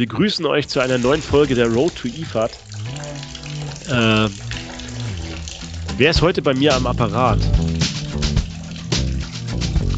[0.00, 2.50] Wir grüßen euch zu einer neuen Folge der Road to IFAD.
[3.90, 4.28] Äh,
[5.98, 7.38] wer ist heute bei mir am Apparat?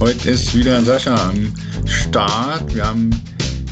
[0.01, 1.55] Heute ist wieder Sascha am
[1.87, 2.75] Start.
[2.75, 3.11] Wir haben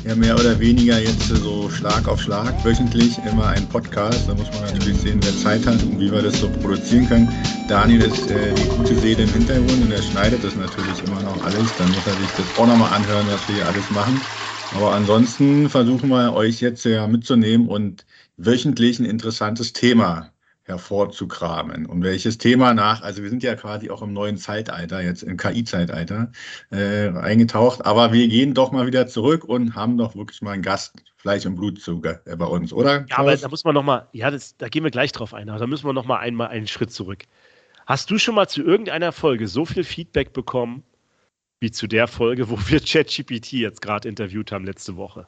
[0.06, 4.28] ja mehr oder weniger jetzt so Schlag auf Schlag wöchentlich immer einen Podcast.
[4.28, 7.28] Da muss man natürlich sehen, wer Zeit hat und wie wir das so produzieren können.
[7.66, 11.44] Daniel ist äh, die gute Seele im Hintergrund und er schneidet das natürlich immer noch
[11.44, 11.74] alles.
[11.76, 14.20] Dann muss er sich das auch nochmal anhören, was wir hier alles machen.
[14.76, 18.06] Aber ansonsten versuchen wir euch jetzt ja mitzunehmen und
[18.36, 20.30] wöchentlich ein interessantes Thema
[20.62, 21.86] hervorzukramen.
[21.86, 25.36] Und welches Thema nach, also wir sind ja quasi auch im neuen Zeitalter, jetzt im
[25.36, 26.30] KI-Zeitalter,
[26.70, 30.62] äh, eingetaucht, aber wir gehen doch mal wieder zurück und haben doch wirklich mal einen
[30.62, 33.04] Gast, Fleisch und Blutzug äh, bei uns, oder?
[33.08, 35.58] Ja, aber da muss man nochmal, ja, das, da gehen wir gleich drauf ein, aber
[35.58, 37.24] da müssen wir nochmal einmal einen Schritt zurück.
[37.86, 40.84] Hast du schon mal zu irgendeiner Folge so viel Feedback bekommen,
[41.60, 45.26] wie zu der Folge, wo wir ChatGPT jetzt gerade interviewt haben letzte Woche?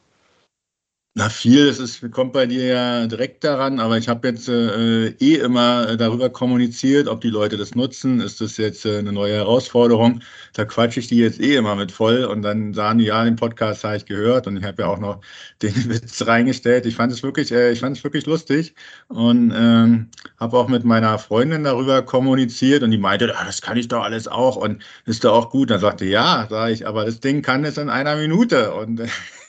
[1.14, 5.08] Na, viel, es ist, kommt bei dir ja direkt daran, aber ich habe jetzt äh,
[5.08, 8.20] eh immer darüber kommuniziert, ob die Leute das nutzen.
[8.20, 10.22] Ist das jetzt äh, eine neue Herausforderung?
[10.54, 13.36] Da quatsche ich die jetzt eh immer mit voll und dann sagen die, ja, den
[13.36, 15.20] Podcast habe ich gehört und ich habe ja auch noch
[15.62, 16.86] den Witz reingestellt.
[16.86, 18.74] Ich fand es wirklich, äh, ich fand es wirklich lustig
[19.08, 20.08] und ähm,
[20.40, 24.02] habe auch mit meiner Freundin darüber kommuniziert und die meinte, ah, das kann ich doch
[24.02, 25.68] alles auch und ist doch auch gut.
[25.70, 29.02] Dann sagte, ja, sage ich, aber das Ding kann es in einer Minute und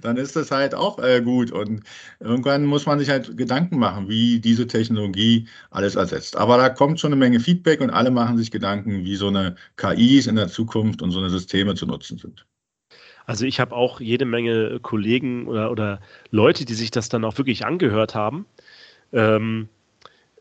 [0.00, 1.50] dann ist das halt auch äh, gut.
[1.50, 1.82] Und
[2.20, 6.36] irgendwann muss man sich halt Gedanken machen, wie diese Technologie alles ersetzt.
[6.36, 9.56] Aber da kommt schon eine Menge Feedback und alle machen sich Gedanken, wie so eine
[9.76, 12.46] KIs in der Zukunft und so eine Systeme zu nutzen sind.
[13.24, 17.38] Also ich habe auch jede Menge Kollegen oder, oder Leute, die sich das dann auch
[17.38, 18.46] wirklich angehört haben,
[19.12, 19.68] ähm,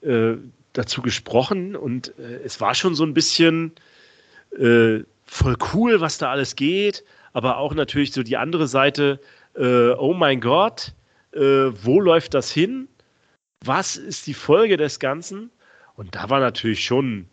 [0.02, 0.34] äh,
[0.74, 3.74] dazu gesprochen und äh, es war schon so ein bisschen
[4.58, 9.20] äh, voll cool, was da alles geht aber auch natürlich so die andere Seite,
[9.56, 10.94] äh, oh mein Gott,
[11.34, 12.88] äh, wo läuft das hin?
[13.64, 15.52] Was ist die Folge des Ganzen?
[15.96, 17.28] Und da war natürlich schon,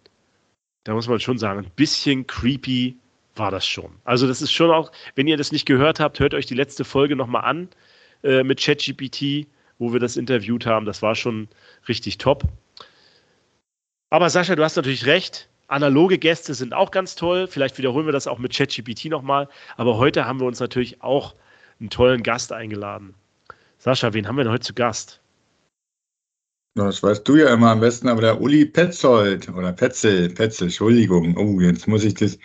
[0.84, 2.96] da muss man schon sagen, ein bisschen creepy
[3.34, 3.90] war das schon.
[4.04, 6.84] Also das ist schon auch, wenn ihr das nicht gehört habt, hört euch die letzte
[6.84, 7.68] Folge nochmal an
[8.22, 9.46] äh, mit ChatGPT,
[9.78, 10.86] wo wir das interviewt haben.
[10.86, 11.48] Das war schon
[11.88, 12.44] richtig top.
[14.10, 15.48] Aber Sascha, du hast natürlich recht.
[15.68, 17.46] Analoge Gäste sind auch ganz toll.
[17.46, 19.48] Vielleicht wiederholen wir das auch mit ChatGPT nochmal.
[19.76, 21.34] Aber heute haben wir uns natürlich auch
[21.78, 23.14] einen tollen Gast eingeladen.
[23.78, 25.20] Sascha, wen haben wir denn heute zu Gast?
[26.74, 31.36] Das weißt du ja immer am besten, aber der Uli Petzold oder Petzel, Petzel, Entschuldigung.
[31.36, 32.38] Oh, jetzt muss ich das.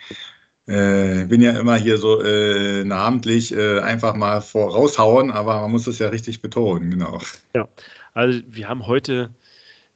[0.66, 5.84] Äh, bin ja immer hier so äh, namentlich äh, einfach mal voraushauen, aber man muss
[5.84, 7.20] das ja richtig betonen, genau.
[7.54, 7.68] Ja,
[8.14, 9.30] also wir haben heute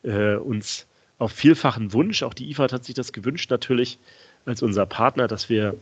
[0.02, 0.87] äh, uns
[1.18, 3.98] auf vielfachen Wunsch, auch die IFAD hat sich das gewünscht natürlich
[4.46, 5.74] als unser Partner, dass wir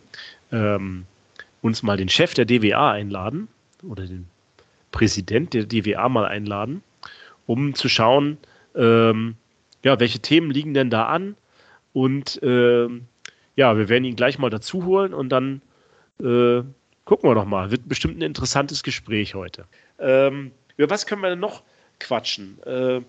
[0.50, 1.04] ähm,
[1.62, 3.48] uns mal den Chef der DWA einladen
[3.82, 4.26] oder den
[4.92, 6.82] Präsident der DWA mal einladen,
[7.47, 8.38] um zu schauen,
[8.74, 9.36] ähm,
[9.84, 11.36] ja, welche Themen liegen denn da an
[11.92, 13.06] und ähm,
[13.56, 15.62] ja, wir werden ihn gleich mal dazu holen und dann
[16.20, 16.62] äh,
[17.04, 17.70] gucken wir doch mal.
[17.70, 19.64] Wird bestimmt ein interessantes Gespräch heute.
[19.98, 21.62] Ähm, über was können wir denn noch
[21.98, 22.62] quatschen?
[22.64, 23.00] Äh,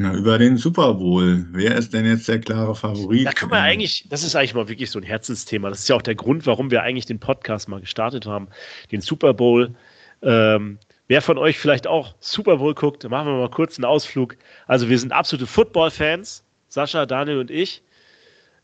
[0.00, 1.44] na, über den Super Bowl.
[1.50, 3.26] Wer ist denn jetzt der klare Favorit?
[3.26, 5.70] Da können wir eigentlich, das ist eigentlich mal wirklich so ein Herzensthema.
[5.70, 8.46] Das ist ja auch der Grund, warum wir eigentlich den Podcast mal gestartet haben.
[8.92, 9.74] Den Super Bowl.
[10.22, 10.78] Ähm,
[11.08, 14.36] wer von euch vielleicht auch Super Bowl guckt, machen wir mal kurz einen Ausflug.
[14.68, 17.82] Also wir sind absolute Football-Fans, Sascha, Daniel und ich.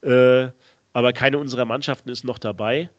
[0.02, 0.50] Äh,
[0.92, 2.90] aber keine unserer Mannschaften ist noch dabei.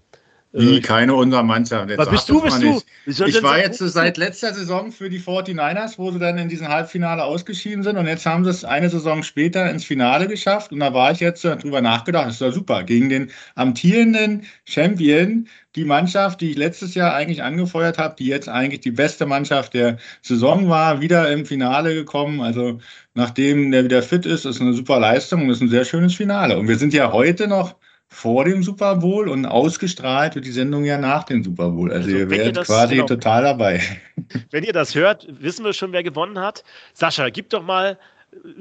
[0.56, 1.90] Wie, äh, keine unserer Mannschaft.
[1.90, 2.82] Jetzt was bist du, bist du?
[3.06, 7.24] Ich war jetzt seit letzter Saison für die 49ers, wo sie dann in diesem Halbfinale
[7.24, 7.98] ausgeschieden sind.
[7.98, 10.72] Und jetzt haben sie es eine Saison später ins Finale geschafft.
[10.72, 15.48] Und da war ich jetzt drüber nachgedacht, das ist doch super, gegen den amtierenden Champion,
[15.76, 19.74] die Mannschaft, die ich letztes Jahr eigentlich angefeuert habe, die jetzt eigentlich die beste Mannschaft
[19.74, 22.80] der Saison war, wieder im Finale gekommen, also
[23.14, 26.58] nachdem der wieder fit ist, ist eine super Leistung und ist ein sehr schönes Finale.
[26.58, 27.76] Und wir sind ja heute noch
[28.08, 31.92] vor dem Super Bowl und ausgestrahlt wird die Sendung ja nach dem Super Bowl.
[31.92, 33.82] Also, also ihr werdet quasi genau, total dabei.
[34.52, 36.64] Wenn ihr das hört, wissen wir schon, wer gewonnen hat.
[36.94, 37.98] Sascha, gib doch mal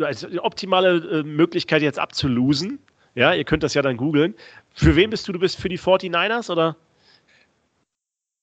[0.00, 2.78] also die optimale äh, Möglichkeit jetzt abzulosen.
[3.14, 4.34] Ja, ihr könnt das ja dann googeln.
[4.74, 5.32] Für wen bist du?
[5.32, 6.76] Du bist für die 49ers oder?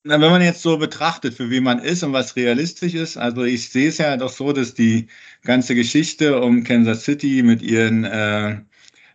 [0.04, 3.44] Na, wenn man jetzt so betrachtet, für wen man ist und was realistisch ist, also
[3.44, 5.08] ich sehe es ja doch so, dass die
[5.44, 8.58] ganze Geschichte um Kansas City mit ihren äh,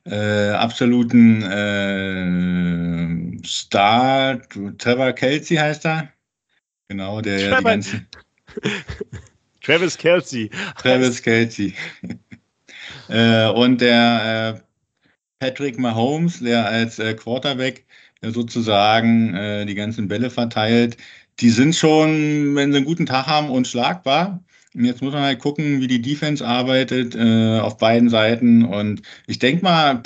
[0.06, 2.26] äh, absoluten äh,
[3.46, 4.40] Star,
[4.78, 6.12] Trevor Kelsey heißt er.
[6.88, 8.06] Genau, der Trevor, die ganzen.
[9.62, 10.50] Travis Kelsey.
[10.78, 11.74] Travis Kelsey.
[13.08, 14.60] äh, und der äh,
[15.40, 17.84] Patrick Mahomes, der als äh, Quarterback
[18.22, 20.96] sozusagen äh, die ganzen Bälle verteilt,
[21.40, 24.42] die sind schon, wenn sie einen guten Tag haben, unschlagbar.
[24.78, 28.64] Jetzt muss man halt gucken, wie die Defense arbeitet äh, auf beiden Seiten.
[28.64, 30.02] Und ich denke mal,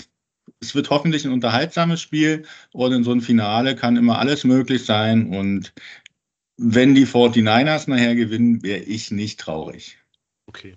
[0.61, 4.85] es wird hoffentlich ein unterhaltsames Spiel und in so einem Finale kann immer alles möglich
[4.85, 5.35] sein.
[5.35, 5.73] Und
[6.57, 9.99] wenn die 49ers nachher gewinnen, wäre ich nicht traurig.
[10.47, 10.77] Okay.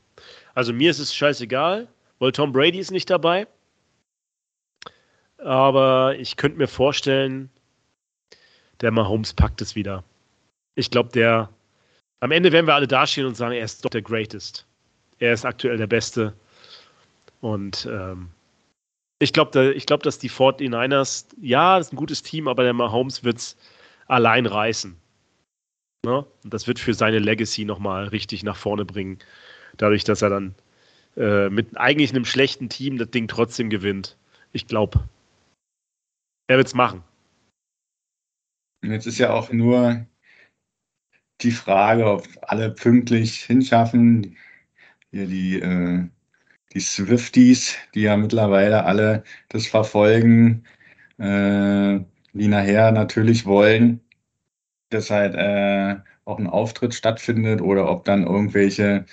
[0.55, 1.87] Also mir ist es scheißegal,
[2.19, 3.47] weil Tom Brady ist nicht dabei.
[5.37, 7.49] Aber ich könnte mir vorstellen,
[8.81, 10.03] der Mahomes packt es wieder.
[10.75, 11.49] Ich glaube, der
[12.23, 14.65] am Ende werden wir alle dastehen und sagen, er ist doch der Greatest.
[15.19, 16.33] Er ist aktuell der Beste.
[17.41, 18.29] Und ähm,
[19.19, 22.71] ich glaube, da, glaub, dass die 49ers, ja, das ist ein gutes Team, aber der
[22.71, 23.57] Mahomes wird es
[24.07, 24.95] allein reißen.
[26.05, 26.25] Ne?
[26.45, 29.19] Und das wird für seine Legacy nochmal richtig nach vorne bringen.
[29.75, 30.55] Dadurch, dass er dann
[31.17, 34.15] äh, mit eigentlich einem schlechten Team das Ding trotzdem gewinnt.
[34.53, 35.09] Ich glaube,
[36.47, 37.03] er wird es machen.
[38.81, 40.05] Jetzt ist ja auch nur
[41.43, 44.37] die Frage, ob alle pünktlich hinschaffen.
[45.11, 46.07] Hier die, äh,
[46.73, 50.65] die Swifties, die ja mittlerweile alle das verfolgen,
[51.19, 51.99] äh,
[52.33, 54.01] die nachher natürlich wollen,
[54.89, 59.05] dass halt äh, auch ein Auftritt stattfindet oder ob dann irgendwelche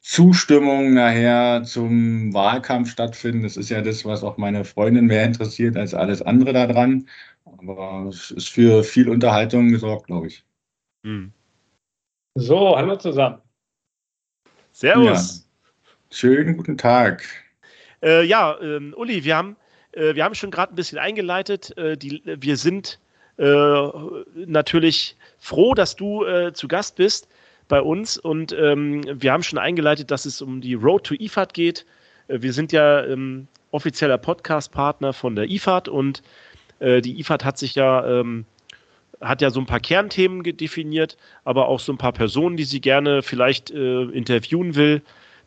[0.00, 3.42] Zustimmungen nachher zum Wahlkampf stattfinden.
[3.42, 7.08] Das ist ja das, was auch meine Freundin mehr interessiert als alles andere daran.
[7.44, 10.44] Aber es ist für viel Unterhaltung gesorgt, glaube ich.
[11.02, 11.32] Mhm.
[12.34, 13.38] So, hallo zusammen.
[14.72, 15.38] Servus.
[15.38, 15.94] Ja.
[16.10, 17.24] Schönen guten Tag.
[18.02, 19.56] Äh, ja, ähm, Uli, wir haben,
[19.92, 21.76] äh, wir haben schon gerade ein bisschen eingeleitet.
[21.76, 22.98] Äh, die, wir sind
[23.38, 23.88] äh,
[24.46, 27.28] natürlich froh, dass du äh, zu Gast bist
[27.66, 31.54] bei uns und ähm, wir haben schon eingeleitet, dass es um die Road to IFAD
[31.54, 31.86] geht.
[32.28, 36.22] Äh, wir sind ja ähm, offizieller Podcast-Partner von der IFAD und
[36.80, 38.46] die IFAD hat sich ja ähm,
[39.20, 42.80] hat ja so ein paar Kernthemen definiert, aber auch so ein paar Personen, die sie
[42.80, 45.02] gerne vielleicht äh, interviewen will,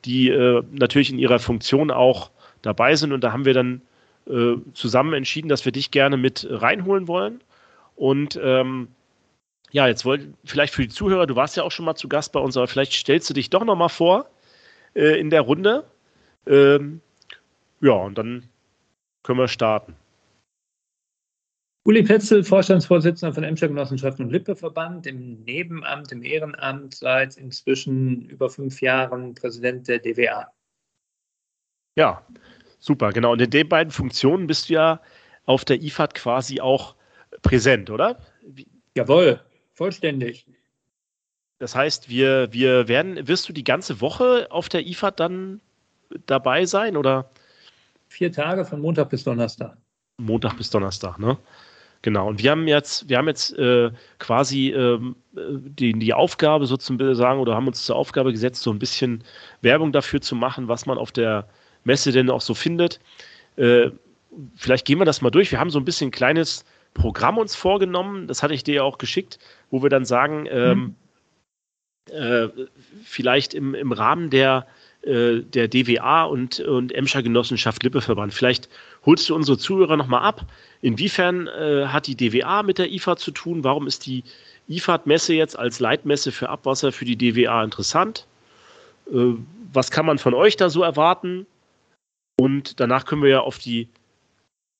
[0.06, 2.32] die äh, natürlich in ihrer Funktion auch
[2.62, 3.14] dabei sind.
[3.14, 3.82] Und da haben wir dann
[4.28, 7.42] äh, zusammen entschieden, dass wir dich gerne mit reinholen wollen.
[7.96, 8.90] Und ähm,
[9.72, 12.34] ja, jetzt wollt vielleicht für die Zuhörer, du warst ja auch schon mal zu Gast
[12.34, 14.28] bei uns, aber vielleicht stellst du dich doch noch mal vor
[14.96, 15.86] äh, in der Runde.
[16.46, 17.02] Ähm,
[17.80, 18.50] ja, und dann
[19.24, 19.96] können wir starten.
[21.84, 28.52] Uli Petzel, Vorstandsvorsitzender von Emscher Genossenschaften und Lippe-Verband, im Nebenamt, im Ehrenamt seit inzwischen über
[28.52, 30.48] fünf Jahren Präsident der DWA.
[31.98, 32.24] Ja,
[32.78, 33.32] super, genau.
[33.32, 35.02] Und in den beiden Funktionen bist du ja
[35.46, 36.96] auf der IFAD quasi auch
[37.42, 38.20] präsent, oder?
[38.46, 38.68] Wie?
[38.96, 39.42] Jawohl,
[39.74, 40.46] vollständig.
[41.58, 45.62] Das heißt, wir, wir werden, wirst du die ganze Woche auf der IFAD dann
[46.28, 47.32] dabei sein, oder?
[48.08, 49.78] Vier Tage von Montag bis Donnerstag.
[50.18, 51.38] Montag bis Donnerstag, ne?
[52.04, 57.40] Genau, und wir haben jetzt, wir haben jetzt äh, quasi ähm, die, die Aufgabe sozusagen
[57.40, 59.24] oder haben uns zur Aufgabe gesetzt, so ein bisschen
[59.62, 61.48] Werbung dafür zu machen, was man auf der
[61.84, 63.00] Messe denn auch so findet.
[63.56, 63.92] Äh,
[64.56, 65.52] vielleicht gehen wir das mal durch.
[65.52, 66.66] Wir haben so ein bisschen ein kleines
[66.96, 69.38] Programm uns vorgenommen, das hatte ich dir ja auch geschickt,
[69.70, 70.96] wo wir dann sagen, ähm,
[72.10, 72.16] mhm.
[72.16, 72.48] äh,
[73.04, 74.66] vielleicht im, im Rahmen der
[75.04, 78.36] äh, der DWA und, und Emscher Genossenschaft Lippeverband.
[78.36, 78.70] Vielleicht
[79.06, 80.46] holst du unsere Zuhörer nochmal ab.
[80.82, 83.64] Inwiefern äh, hat die DWA mit der IFAD zu tun?
[83.64, 84.24] Warum ist die
[84.68, 88.26] IFAD-Messe jetzt als Leitmesse für Abwasser für die DWA interessant?
[89.12, 89.34] Äh,
[89.74, 91.46] was kann man von euch da so erwarten?
[92.40, 93.88] Und danach können wir ja auf die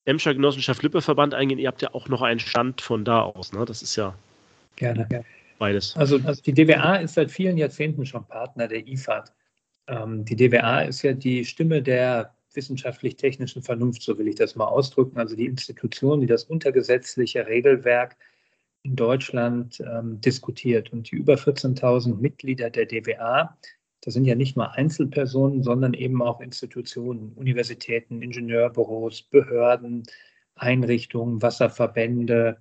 [0.06, 1.60] Emscher Genossenschaft Lippeverband eingehen.
[1.60, 3.54] Ihr habt ja auch noch einen Stand von da aus.
[3.54, 3.66] Ne?
[3.66, 4.16] Das ist ja
[4.76, 5.08] gerne
[5.60, 5.96] beides.
[5.96, 9.32] Also, also die DWA ist seit vielen Jahrzehnten schon Partner der IFAD.
[9.88, 14.66] Ähm, die DWA ist ja die Stimme der wissenschaftlich-technischen Vernunft, so will ich das mal
[14.66, 18.18] ausdrücken, also die Institution, die das untergesetzliche Regelwerk
[18.84, 20.92] in Deutschland ähm, diskutiert.
[20.92, 23.58] Und die über 14.000 Mitglieder der DWA,
[24.02, 30.04] das sind ja nicht nur Einzelpersonen, sondern eben auch Institutionen, Universitäten, Ingenieurbüros, Behörden,
[30.56, 32.58] Einrichtungen, Wasserverbände,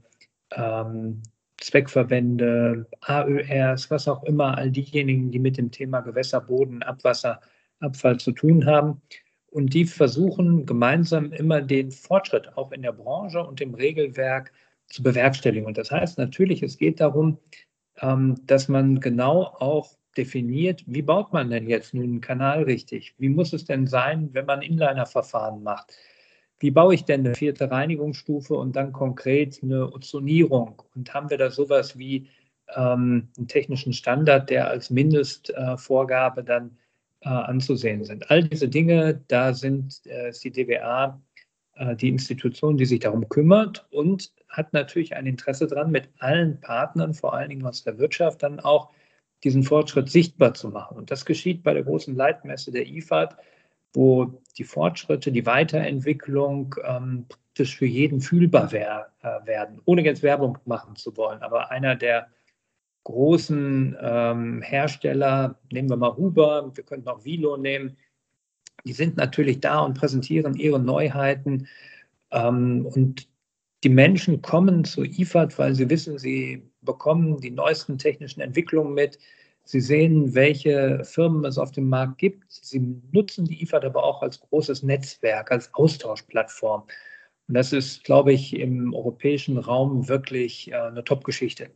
[0.53, 1.23] ähm,
[1.61, 7.41] Zweckverbände, AÖRs, was auch immer, all diejenigen, die mit dem Thema Gewässer, Boden, Abwasser,
[7.81, 9.01] Abfall zu tun haben.
[9.51, 14.53] Und die versuchen gemeinsam immer den Fortschritt auch in der Branche und im Regelwerk
[14.87, 15.67] zu bewerkstelligen.
[15.67, 17.39] Und das heißt natürlich, es geht darum,
[18.01, 23.15] ähm, dass man genau auch definiert, wie baut man denn jetzt nun einen Kanal richtig?
[23.19, 25.93] Wie muss es denn sein, wenn man Inliner-Verfahren macht?
[26.61, 30.83] wie baue ich denn eine vierte Reinigungsstufe und dann konkret eine Ozonierung?
[30.95, 32.29] Und haben wir da sowas wie
[32.77, 36.77] ähm, einen technischen Standard, der als Mindestvorgabe äh, dann
[37.23, 38.31] äh, anzusehen sind?
[38.31, 41.21] All diese Dinge, da sind äh, ist die DWA
[41.81, 46.61] äh, die Institution, die sich darum kümmert und hat natürlich ein Interesse daran, mit allen
[46.61, 48.91] Partnern, vor allen Dingen aus der Wirtschaft, dann auch
[49.45, 50.99] diesen Fortschritt sichtbar zu machen.
[50.99, 53.37] Und das geschieht bei der großen Leitmesse der IFAD,
[53.95, 60.23] wo die Fortschritte, die Weiterentwicklung ähm, praktisch für jeden fühlbar wär, äh, werden, ohne jetzt
[60.23, 61.43] Werbung machen zu wollen.
[61.43, 62.29] Aber einer der
[63.05, 67.97] großen ähm, Hersteller, nehmen wir mal Huber, wir könnten auch Vilo nehmen,
[68.85, 71.67] die sind natürlich da und präsentieren ihre Neuheiten.
[72.31, 73.29] Ähm, und
[73.85, 79.19] die Menschen kommen zu IFAD, weil sie wissen, sie bekommen die neuesten technischen Entwicklungen mit.
[79.65, 82.45] Sie sehen, welche Firmen es auf dem Markt gibt.
[82.51, 82.81] Sie
[83.13, 86.83] nutzen die IFAD aber auch als großes Netzwerk, als Austauschplattform.
[87.49, 91.71] Und das ist, glaube ich, im europäischen Raum wirklich äh, eine Top-Geschichte.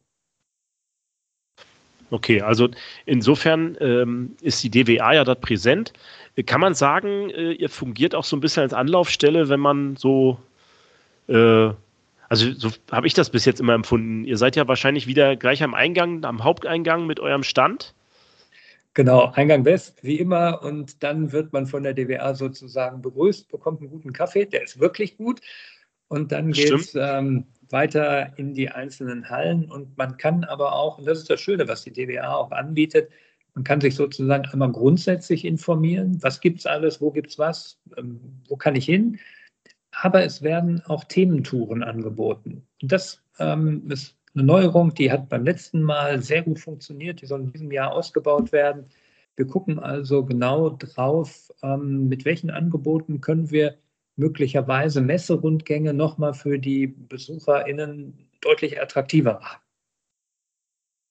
[2.10, 2.68] Okay, also
[3.06, 5.92] insofern ähm, ist die DWA ja dort präsent.
[6.46, 10.38] Kann man sagen, äh, ihr fungiert auch so ein bisschen als Anlaufstelle, wenn man so,
[11.28, 11.70] äh,
[12.28, 14.24] also so habe ich das bis jetzt immer empfunden.
[14.24, 17.94] Ihr seid ja wahrscheinlich wieder gleich am Eingang, am Haupteingang mit eurem Stand.
[18.94, 20.62] Genau, Eingang West, wie immer.
[20.62, 24.78] Und dann wird man von der DWA sozusagen begrüßt, bekommt einen guten Kaffee, der ist
[24.78, 25.40] wirklich gut.
[26.08, 29.70] Und dann geht es ähm, weiter in die einzelnen Hallen.
[29.70, 33.10] Und man kann aber auch, und das ist das Schöne, was die DWA auch anbietet,
[33.54, 37.78] man kann sich sozusagen einmal grundsätzlich informieren, was gibt es alles, wo gibt es was,
[37.96, 39.18] ähm, wo kann ich hin.
[39.92, 42.66] Aber es werden auch Thementouren angeboten.
[42.82, 47.20] Und das ähm, ist eine Neuerung, die hat beim letzten Mal sehr gut funktioniert.
[47.20, 48.86] Die soll in diesem Jahr ausgebaut werden.
[49.36, 53.76] Wir gucken also genau drauf, ähm, mit welchen Angeboten können wir
[54.16, 59.58] möglicherweise Messerundgänge nochmal für die BesucherInnen deutlich attraktiver machen.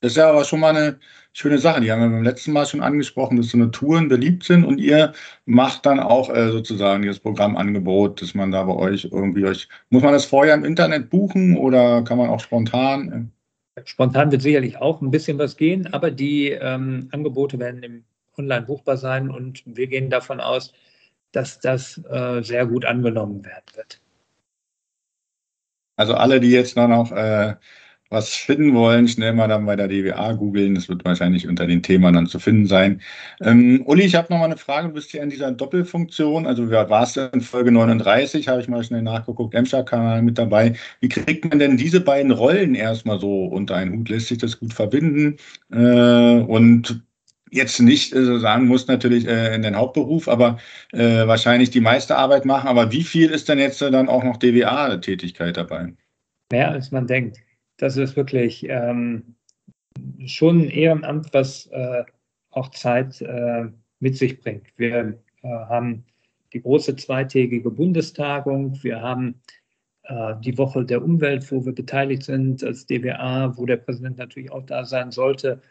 [0.04, 1.00] Das ist ja aber schon mal eine
[1.32, 1.80] schöne Sache.
[1.80, 4.78] Die haben wir beim letzten Mal schon angesprochen, dass so eine Touren beliebt sind und
[4.80, 5.14] ihr
[5.46, 10.04] macht dann auch äh, sozusagen dieses Programmangebot, dass man da bei euch irgendwie euch, muss
[10.04, 13.32] man das vorher im Internet buchen oder kann man auch spontan?
[13.86, 18.04] Spontan wird sicherlich auch ein bisschen was gehen, aber die ähm, Angebote werden im
[18.38, 20.74] online buchbar sein und wir gehen davon aus,
[21.34, 24.00] dass das äh, sehr gut angenommen werden wird.
[25.96, 27.56] Also alle, die jetzt noch, äh,
[28.14, 30.76] was finden wollen, schnell mal dann bei der DWA googeln.
[30.76, 33.02] Das wird wahrscheinlich unter den Themen dann zu finden sein.
[33.42, 34.90] Ähm, Uli, ich habe noch mal eine Frage.
[34.90, 36.46] Du bist hier in dieser Doppelfunktion.
[36.46, 38.48] Also warst du in Folge 39?
[38.48, 39.56] Habe ich mal schnell nachgeguckt.
[39.56, 40.76] Emscher-Kanal mit dabei.
[41.00, 44.10] Wie kriegt man denn diese beiden Rollen erstmal so unter einen Hut?
[44.10, 45.38] Lässt sich das gut verbinden?
[45.72, 47.04] Äh, und
[47.54, 50.60] jetzt nicht äh, sagen muss natürlich äh, in den Hauptberuf, aber
[50.92, 52.68] äh, wahrscheinlich die meiste Arbeit machen.
[52.68, 55.94] Aber wie viel ist denn jetzt dann auch noch DWA-Tätigkeit dabei?
[56.52, 57.40] Mehr als man denkt
[57.78, 59.36] das ist wirklich ähm,
[60.26, 62.04] schon ein Ehrenamt, was äh,
[62.52, 63.66] auch Zeit äh,
[64.00, 64.68] mit sich bringt.
[64.78, 66.06] Wir haben
[66.54, 69.42] die große zweitägige Bundestagung, wir haben
[70.42, 74.66] die Woche der Umwelt, wo wir beteiligt sind als DWA, wo der Präsident natürlich auch
[74.66, 75.62] da sein sollte.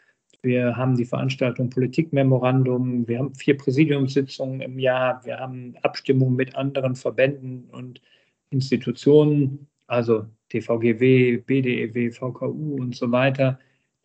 [0.45, 6.53] Wir haben die Veranstaltung Politikmemorandum, wir haben vier Präsidiumssitzungen im Jahr, wir haben Abstimmungen mit
[6.55, 8.01] anderen Verbänden und
[8.49, 13.57] Institutionen, also TVGW, BDEW, VKU und so weiter.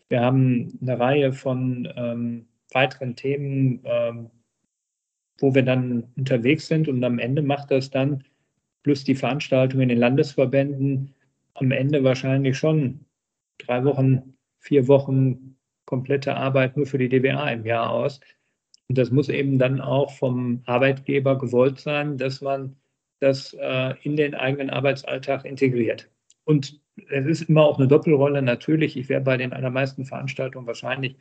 [0.09, 4.31] Wir haben eine Reihe von ähm, weiteren Themen, ähm,
[5.41, 8.23] wo wir dann unterwegs sind und am Ende macht das dann
[8.85, 11.15] plus die Veranstaltung in den Landesverbänden.
[11.55, 13.01] Am Ende wahrscheinlich schon
[13.59, 15.58] drei Wochen, vier Wochen
[15.89, 18.21] komplette Arbeit nur für die DBA im Jahr aus.
[18.89, 22.77] Und das muss eben dann auch vom Arbeitgeber gewollt sein, dass man
[23.21, 26.11] das äh, in den eigenen Arbeitsalltag integriert.
[26.45, 26.79] Und
[27.09, 28.43] es ist immer auch eine Doppelrolle.
[28.43, 31.17] Natürlich, ich wäre bei den allermeisten Veranstaltungen wahrscheinlich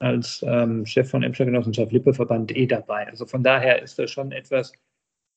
[0.00, 3.06] als ähm, Chef von Emscher Genossenschaft Lippeverband eh dabei.
[3.06, 4.72] Also von daher ist das schon etwas,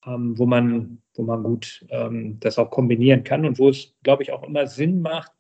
[0.08, 4.24] ähm, wo, man, wo man gut ähm, das auch kombinieren kann und wo es, glaube
[4.24, 5.32] ich, auch immer Sinn macht,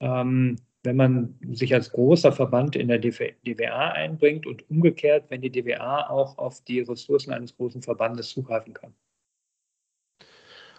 [0.00, 5.50] ähm, wenn man sich als großer Verband in der DWA einbringt und umgekehrt, wenn die
[5.50, 8.94] DWA auch auf die Ressourcen eines großen Verbandes zugreifen kann.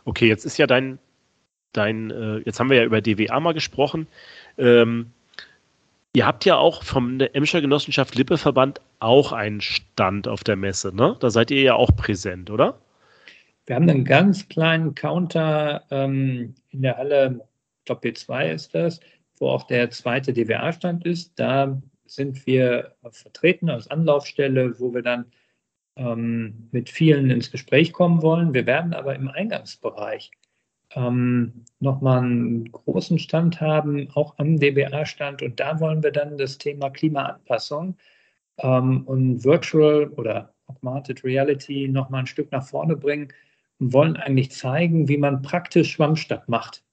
[0.06, 0.98] Okay, jetzt ist ja dein
[1.74, 4.08] dein, äh, jetzt haben wir ja über DWA mal gesprochen.
[4.58, 5.12] Ähm,
[6.14, 10.96] ihr habt ja auch vom der Emscher Genossenschaft Lippeverband auch einen Stand auf der Messe,
[10.96, 11.16] ne?
[11.20, 12.78] Da seid ihr ja auch präsent, oder?
[13.66, 17.42] Wir haben einen ganz kleinen Counter ähm, in der Halle,
[17.80, 19.00] ich glaube B2 ist das,
[19.42, 21.34] wo auch der zweite DWA-Stand ist.
[21.38, 25.26] Da sind wir vertreten als Anlaufstelle, wo wir dann
[25.96, 28.54] ähm, mit vielen ins Gespräch kommen wollen.
[28.54, 30.32] Wir werden aber im Eingangsbereich
[30.94, 35.42] ähm, nochmal einen großen Stand haben, auch am DBA-Stand.
[35.42, 37.98] Und da wollen wir dann das Thema Klimaanpassung
[38.60, 43.34] ähm, und Virtual oder Augmented Reality nochmal ein Stück nach vorne bringen,
[43.80, 46.84] und wollen eigentlich zeigen, wie man praktisch Schwammstadt macht.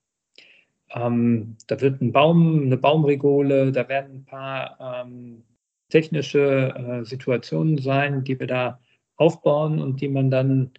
[0.93, 5.43] Ähm, da wird ein Baum, eine Baumregole, da werden ein paar ähm,
[5.89, 8.79] technische äh, Situationen sein, die wir da
[9.17, 10.71] aufbauen und die man dann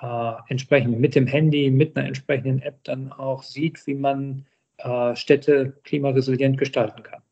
[0.00, 4.46] äh, entsprechend mit dem Handy, mit einer entsprechenden App dann auch sieht, wie man
[4.78, 7.22] äh, Städte klimaresilient gestalten kann.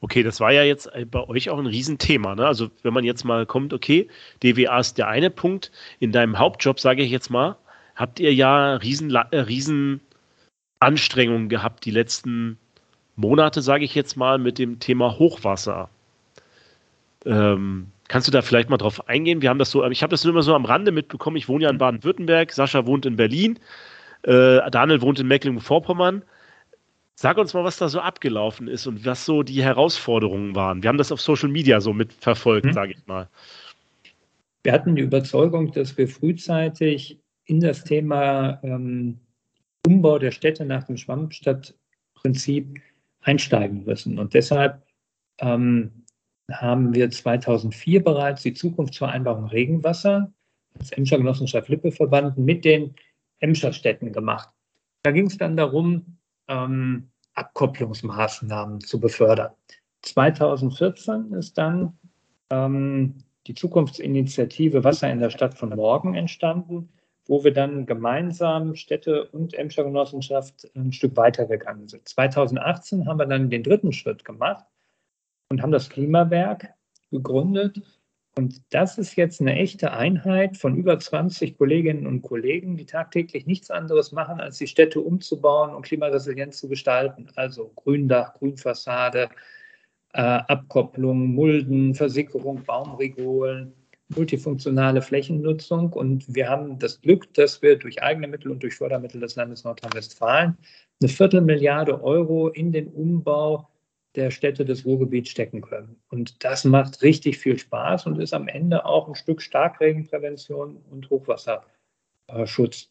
[0.00, 2.34] Okay, das war ja jetzt bei euch auch ein Riesenthema.
[2.34, 2.44] Ne?
[2.44, 4.08] Also wenn man jetzt mal kommt, okay,
[4.42, 5.70] DWA ist der eine Punkt.
[6.00, 7.56] In deinem Hauptjob, sage ich jetzt mal,
[7.94, 10.00] habt ihr ja riesen, äh, riesen
[10.82, 12.58] Anstrengungen gehabt die letzten
[13.16, 15.88] Monate, sage ich jetzt mal, mit dem Thema Hochwasser.
[17.24, 19.42] Ähm, kannst du da vielleicht mal drauf eingehen?
[19.42, 21.36] Wir haben das so, ich habe das nur immer so am Rande mitbekommen.
[21.36, 23.58] Ich wohne ja in Baden-Württemberg, Sascha wohnt in Berlin,
[24.22, 26.22] äh, Daniel wohnt in Mecklenburg-Vorpommern.
[27.14, 30.82] Sag uns mal, was da so abgelaufen ist und was so die Herausforderungen waren.
[30.82, 32.72] Wir haben das auf Social Media so mitverfolgt, hm.
[32.72, 33.28] sage ich mal.
[34.64, 39.18] Wir hatten die Überzeugung, dass wir frühzeitig in das Thema ähm,
[39.86, 42.80] Umbau der Städte nach dem Schwammstadtprinzip
[43.20, 44.18] einsteigen müssen.
[44.18, 44.82] Und deshalb
[45.38, 46.04] ähm,
[46.50, 50.32] haben wir 2004 bereits die Zukunftsvereinbarung Regenwasser
[50.78, 52.94] als Emscher Genossenschaft Lippe-Verband mit den
[53.40, 54.48] Emscher Städten gemacht.
[55.02, 59.52] Da ging es dann darum, ähm, Abkopplungsmaßnahmen zu befördern.
[60.02, 61.98] 2014 ist dann
[62.50, 66.88] ähm, die Zukunftsinitiative Wasser in der Stadt von morgen entstanden,
[67.26, 72.08] wo wir dann gemeinsam Städte und Emscher Genossenschaft ein Stück weitergegangen sind.
[72.08, 74.64] 2018 haben wir dann den dritten Schritt gemacht
[75.48, 76.74] und haben das Klimawerk
[77.10, 77.80] gegründet
[78.34, 83.46] und das ist jetzt eine echte Einheit von über 20 Kolleginnen und Kollegen, die tagtäglich
[83.46, 87.28] nichts anderes machen, als die Städte umzubauen und klimaresilient zu gestalten.
[87.36, 89.28] Also Gründach, Grünfassade,
[90.14, 93.74] äh, Abkopplung, Mulden, Versickerung, Baumregolen,
[94.16, 95.92] multifunktionale Flächennutzung.
[95.92, 99.64] Und wir haben das Glück, dass wir durch eigene Mittel und durch Fördermittel des Landes
[99.64, 100.56] Nordrhein-Westfalen
[101.00, 103.68] eine Viertelmilliarde Euro in den Umbau
[104.14, 105.96] der Städte des Ruhrgebiets stecken können.
[106.10, 111.08] Und das macht richtig viel Spaß und ist am Ende auch ein Stück Starkregenprävention und
[111.10, 112.88] Hochwasserschutz.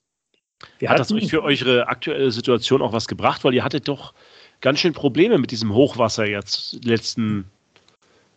[0.80, 3.44] Wir Hat das euch für eure aktuelle Situation auch was gebracht?
[3.44, 4.14] Weil ihr hattet doch
[4.62, 7.46] ganz schön Probleme mit diesem Hochwasser jetzt letzten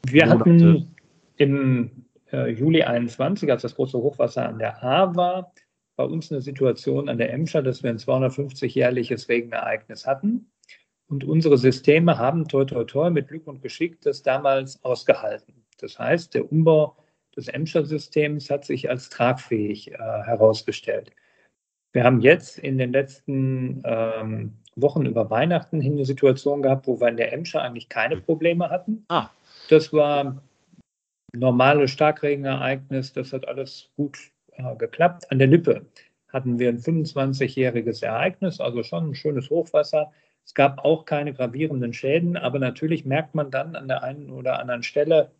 [0.07, 0.41] Wir Monate.
[0.41, 0.95] hatten
[1.37, 1.91] im
[2.35, 5.53] äh, Juli 21, als das große Hochwasser an der A war,
[5.97, 10.51] bei uns eine Situation an der Emscher, dass wir ein 250-jährliches Regenereignis hatten.
[11.07, 15.65] Und unsere Systeme haben toi toi toi mit Glück und Geschick das damals ausgehalten.
[15.79, 16.97] Das heißt, der Umbau
[17.37, 21.11] des Emscher-Systems hat sich als tragfähig äh, herausgestellt.
[21.93, 27.01] Wir haben jetzt in den letzten ähm, Wochen über Weihnachten hin eine Situation gehabt, wo
[27.01, 29.05] wir in der Emscher eigentlich keine Probleme hatten.
[29.09, 29.29] Ah.
[29.69, 30.43] Das war
[31.35, 34.19] normales Starkregenereignis, das hat alles gut
[34.53, 35.31] äh, geklappt.
[35.31, 35.87] An der Lippe
[36.29, 40.13] hatten wir ein 25-jähriges Ereignis, also schon ein schönes Hochwasser.
[40.45, 44.59] Es gab auch keine gravierenden Schäden, aber natürlich merkt man dann an der einen oder
[44.59, 45.31] anderen Stelle,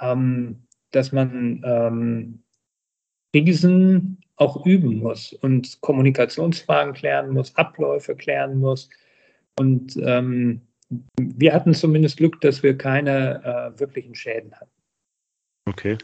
[0.00, 2.42] ähm, dass man ähm,
[3.32, 8.90] Krisen auch üben muss und Kommunikationsfragen klären muss, Abläufe klären muss.
[9.58, 10.62] Und ähm,
[11.16, 14.73] wir hatten zumindest Glück, dass wir keine äh, wirklichen Schäden hatten.
[15.66, 15.98] Okay.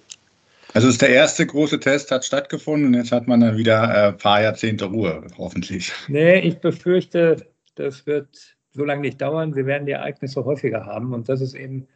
[0.72, 4.14] Also ist der erste große Test hat stattgefunden und jetzt hat man dann wieder ein
[4.14, 5.92] äh, paar Jahrzehnte Ruhe, hoffentlich.
[6.06, 7.44] Nee, ich befürchte,
[7.74, 9.56] das wird so lange nicht dauern.
[9.56, 11.12] Wir werden die Ereignisse häufiger haben.
[11.12, 11.88] Und das ist eben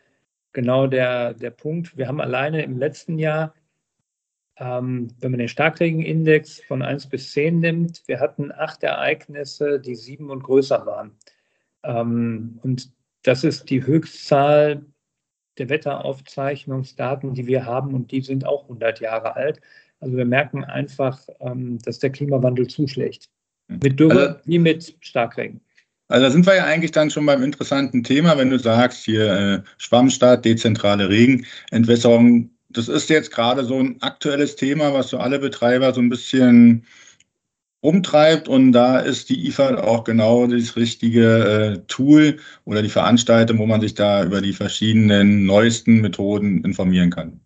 [0.53, 1.97] genau der, der Punkt.
[1.97, 3.55] Wir haben alleine im letzten Jahr,
[4.57, 9.95] ähm, wenn man den Starkregenindex von 1 bis 10 nimmt, wir hatten acht Ereignisse, die
[9.95, 11.13] sieben und größer waren.
[11.85, 12.91] Ähm, und
[13.23, 14.85] das ist die Höchstzahl
[15.59, 17.95] der Wetteraufzeichnungsdaten, die wir haben.
[17.95, 19.61] Und die sind auch 100 Jahre alt.
[20.01, 23.29] Also wir merken einfach, ähm, dass der Klimawandel zuschlägt.
[23.69, 25.61] Mit Dürre also, wie mit Starkregen.
[26.09, 29.33] Also da sind wir ja eigentlich dann schon beim interessanten Thema, wenn du sagst, hier
[29.33, 32.51] äh, Schwammstaat, dezentrale Regenentwässerung.
[32.69, 36.85] Das ist jetzt gerade so ein aktuelles Thema, was so alle Betreiber so ein bisschen
[37.85, 43.59] umtreibt und da ist die IFA auch genau das richtige äh, Tool oder die Veranstaltung,
[43.59, 47.41] wo man sich da über die verschiedenen neuesten Methoden informieren kann.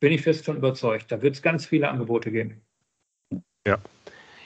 [0.00, 1.12] Bin ich fest von überzeugt.
[1.12, 2.62] Da wird es ganz viele Angebote geben.
[3.66, 3.76] Ja.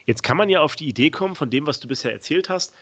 [0.05, 2.75] Jetzt kann man ja auf die Idee kommen, von dem, was du bisher erzählt hast,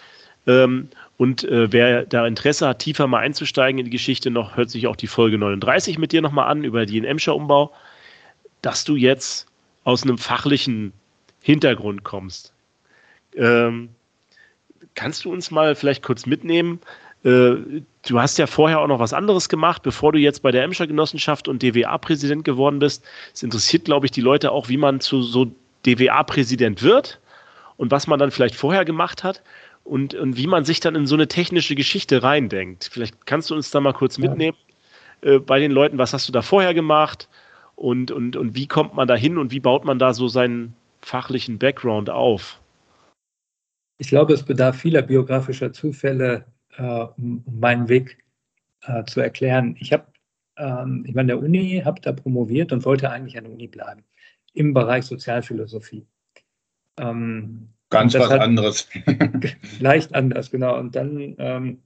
[0.47, 4.71] ähm, und äh, wer da Interesse hat, tiefer mal einzusteigen in die Geschichte, noch hört
[4.71, 7.73] sich auch die Folge 39 mit dir nochmal an über den Emscher Umbau,
[8.63, 9.47] dass du jetzt
[9.85, 10.93] aus einem fachlichen
[11.41, 12.54] Hintergrund kommst.
[13.37, 13.91] Ähm,
[14.95, 16.81] kannst du uns mal vielleicht kurz mitnehmen?
[17.25, 17.55] Äh,
[18.07, 20.87] du hast ja vorher auch noch was anderes gemacht, bevor du jetzt bei der Emscher
[20.87, 23.05] Genossenschaft und DWA-Präsident geworden bist.
[23.33, 25.51] Es interessiert, glaube ich, die Leute auch, wie man zu so
[25.87, 27.21] DWA-Präsident wird
[27.77, 29.43] und was man dann vielleicht vorher gemacht hat
[29.85, 32.89] und, und wie man sich dann in so eine technische Geschichte reindenkt.
[32.93, 34.57] Vielleicht kannst du uns da mal kurz mitnehmen
[35.23, 37.29] äh, bei den Leuten, was hast du da vorher gemacht
[37.75, 40.75] und, und, und wie kommt man da hin und wie baut man da so seinen
[41.01, 42.61] fachlichen Background auf?
[43.99, 48.19] Ich glaube, es bedarf vieler biografischer Zufälle, äh, um, um, meinen Weg
[48.83, 49.77] äh, zu erklären.
[49.79, 50.07] Ich habe,
[50.57, 53.69] ähm, ich war an der Uni, habe da promoviert und wollte eigentlich an der Uni
[53.69, 54.05] bleiben
[54.55, 56.07] im Bereich Sozialphilosophie.
[56.99, 58.89] Ähm, Ganz was anderes.
[59.81, 60.79] leicht anders, genau.
[60.79, 61.83] Und dann ähm,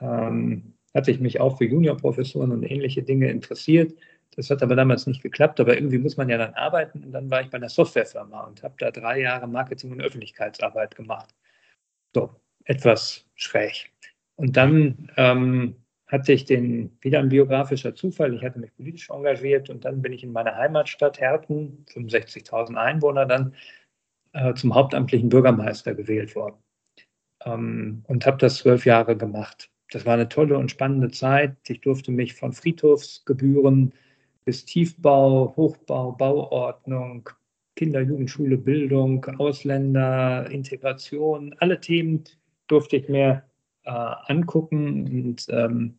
[0.00, 3.94] ähm, hatte ich mich auch für Juniorprofessuren und ähnliche Dinge interessiert.
[4.36, 7.04] Das hat aber damals nicht geklappt, aber irgendwie muss man ja dann arbeiten.
[7.04, 10.94] Und dann war ich bei einer Softwarefirma und habe da drei Jahre Marketing- und Öffentlichkeitsarbeit
[10.96, 11.34] gemacht.
[12.14, 12.30] So,
[12.64, 13.92] etwas schräg.
[14.36, 19.70] Und dann ähm, hatte ich den, wieder ein biografischer Zufall, ich hatte mich politisch engagiert
[19.70, 23.54] und dann bin ich in meiner Heimatstadt Herten, 65.000 Einwohner, dann
[24.32, 26.56] äh, zum hauptamtlichen Bürgermeister gewählt worden
[27.44, 29.70] ähm, und habe das zwölf Jahre gemacht.
[29.90, 31.56] Das war eine tolle und spannende Zeit.
[31.68, 33.92] Ich durfte mich von Friedhofsgebühren
[34.44, 37.28] bis Tiefbau, Hochbau, Bauordnung,
[37.76, 42.24] Kinder, Jugendschule, Bildung, Ausländer, Integration, alle Themen
[42.68, 43.42] durfte ich mir
[43.84, 45.96] äh, angucken und ähm,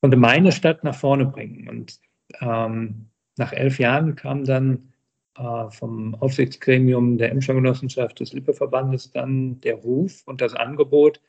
[0.00, 1.68] konnte meine Stadt nach vorne bringen.
[1.68, 2.00] Und
[2.40, 4.92] ähm, nach elf Jahren kam dann
[5.36, 11.20] äh, vom Aufsichtsgremium der Emscher Genossenschaft des Lippeverbandes dann der Ruf und das Angebot,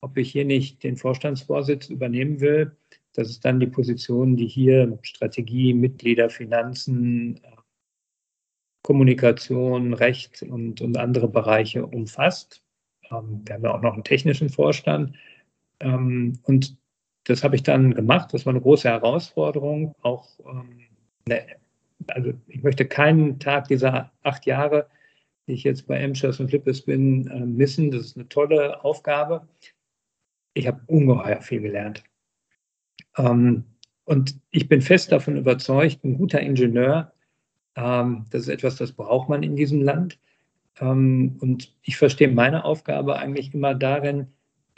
[0.00, 2.76] ob ich hier nicht den Vorstandsvorsitz übernehmen will.
[3.18, 7.40] Das ist dann die Position, die hier Strategie, Mitglieder, Finanzen,
[8.82, 12.62] Kommunikation, Recht und, und andere Bereiche umfasst.
[13.10, 15.16] Ähm, wir haben ja auch noch einen technischen Vorstand.
[15.80, 16.76] Ähm, und
[17.24, 18.32] das habe ich dann gemacht.
[18.32, 19.96] Das war eine große Herausforderung.
[20.02, 20.86] Auch, ähm,
[21.26, 21.44] ne,
[22.06, 24.86] also ich möchte keinen Tag dieser acht Jahre,
[25.48, 27.90] die ich jetzt bei Emschers und Flippes bin, äh, missen.
[27.90, 29.48] Das ist eine tolle Aufgabe.
[30.54, 32.04] Ich habe ungeheuer viel gelernt.
[33.18, 37.12] Und ich bin fest davon überzeugt, ein guter Ingenieur,
[37.74, 40.18] das ist etwas, das braucht man in diesem Land.
[40.80, 44.28] Ähm, und ich verstehe meine Aufgabe eigentlich immer darin,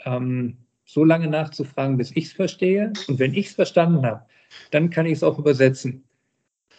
[0.05, 2.91] ähm, so lange nachzufragen, bis ich es verstehe.
[3.07, 4.25] Und wenn ich es verstanden habe,
[4.71, 6.03] dann kann ich es auch übersetzen.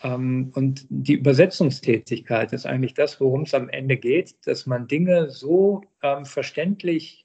[0.02, 5.30] Ähm, und die Übersetzungstätigkeit ist eigentlich das, worum es am Ende geht, dass man Dinge
[5.30, 5.82] so
[6.24, 7.24] verständlich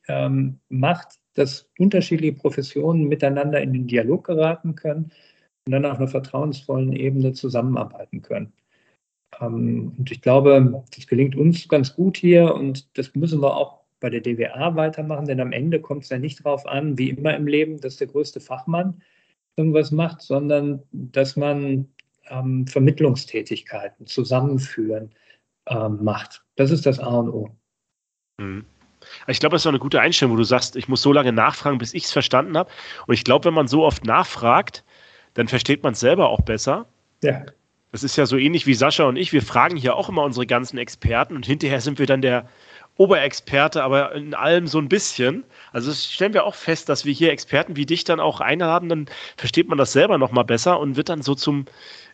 [0.70, 5.12] macht, dass unterschiedliche Professionen miteinander in den Dialog geraten können
[5.66, 8.54] und dann auf einer vertrauensvollen Ebene zusammenarbeiten können.
[9.40, 13.82] Ähm, und ich glaube, das gelingt uns ganz gut hier und das müssen wir auch
[14.00, 17.36] bei der DWA weitermachen, denn am Ende kommt es ja nicht darauf an, wie immer
[17.36, 19.02] im Leben, dass der größte Fachmann
[19.56, 21.90] irgendwas macht, sondern dass man
[22.30, 25.12] ähm, Vermittlungstätigkeiten zusammenführen
[25.68, 26.46] ähm, macht.
[26.56, 27.50] Das ist das A und O.
[28.40, 28.66] Mhm.
[29.28, 31.34] Ich glaube, das ist auch eine gute Einstellung, wo du sagst, ich muss so lange
[31.34, 32.70] nachfragen, bis ich es verstanden habe.
[33.06, 34.84] Und ich glaube, wenn man so oft nachfragt,
[35.34, 36.86] dann versteht man es selber auch besser.
[37.24, 37.46] Ja.
[37.92, 39.34] Das ist ja so ähnlich wie Sascha und ich.
[39.34, 42.48] Wir fragen hier auch immer unsere ganzen Experten und hinterher sind wir dann der
[42.98, 45.44] Oberexperte, aber in allem so ein bisschen.
[45.72, 49.06] Also stellen wir auch fest, dass wir hier Experten wie dich dann auch einladen, dann
[49.38, 51.66] versteht man das selber nochmal besser und wird dann so zum,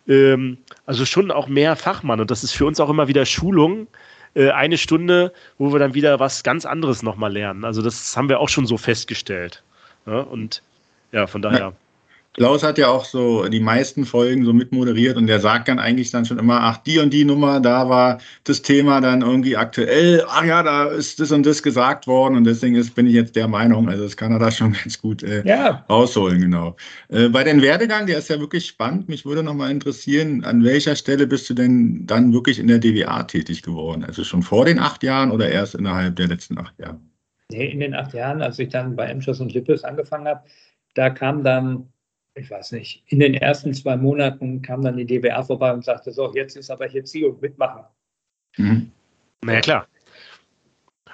[0.07, 2.19] ähm, also schon auch mehr Fachmann.
[2.19, 3.87] Und das ist für uns auch immer wieder Schulung,
[4.35, 7.65] äh, eine Stunde, wo wir dann wieder was ganz anderes nochmal lernen.
[7.65, 9.63] Also das haben wir auch schon so festgestellt.
[10.05, 10.61] Ja, und
[11.11, 11.73] ja, von daher.
[12.33, 16.09] Klaus hat ja auch so die meisten Folgen so mitmoderiert und der sagt dann eigentlich
[16.09, 20.23] dann schon immer, ach, die und die Nummer, da war das Thema dann irgendwie aktuell,
[20.27, 23.35] ach ja, da ist das und das gesagt worden und deswegen ist, bin ich jetzt
[23.35, 25.85] der Meinung, also das kann er da schon ganz gut äh, ja.
[25.87, 26.75] rausholen, genau.
[27.09, 30.95] Äh, bei den Werdegang, der ist ja wirklich spannend, mich würde nochmal interessieren, an welcher
[30.95, 34.03] Stelle bist du denn dann wirklich in der DWA tätig geworden?
[34.03, 36.99] Also schon vor den acht Jahren oder erst innerhalb der letzten acht Jahre?
[37.51, 40.41] Nee, in den acht Jahren, als ich dann bei Emschuss und Lippes angefangen habe,
[40.95, 41.92] da kam dann
[42.35, 46.11] ich weiß nicht, in den ersten zwei Monaten kam dann die DWA vorbei und sagte,
[46.11, 47.83] so, jetzt ist aber hier Ziel und mitmachen.
[48.57, 48.91] Mhm.
[49.43, 49.87] Na ja, klar.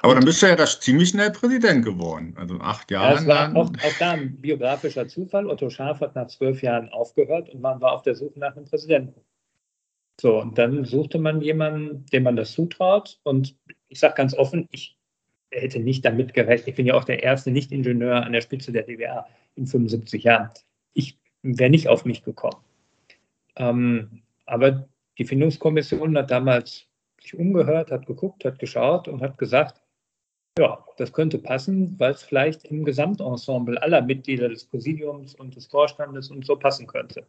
[0.02, 2.34] Aber dann bist du ja das ziemlich schnell Präsident geworden.
[2.38, 3.16] Also acht Jahre.
[3.16, 5.48] Ja, es war auch, auch, da ein biografischer Zufall.
[5.48, 8.66] Otto Schaf hat nach zwölf Jahren aufgehört und man war auf der Suche nach einem
[8.66, 9.20] Präsidenten.
[10.22, 13.20] So, und dann suchte man jemanden, dem man das zutraut.
[13.24, 13.58] Und
[13.90, 14.98] ich sage ganz offen, ich
[15.52, 16.70] hätte nicht damit gerechnet.
[16.70, 20.50] Ich bin ja auch der erste Nicht-Ingenieur an der Spitze der DWA in 75 Jahren
[21.44, 22.62] wäre nicht auf mich gekommen.
[23.56, 26.88] Ähm, aber die Findungskommission hat damals
[27.22, 29.82] sich umgehört, hat geguckt, hat geschaut und hat gesagt,
[30.58, 35.68] ja, das könnte passen, weil es vielleicht im Gesamtensemble aller Mitglieder des Präsidiums und des
[35.68, 37.26] Vorstandes und so passen könnte.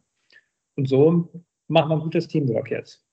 [0.77, 1.29] Und so
[1.69, 3.05] machen wir ein gutes Teamwork jetzt.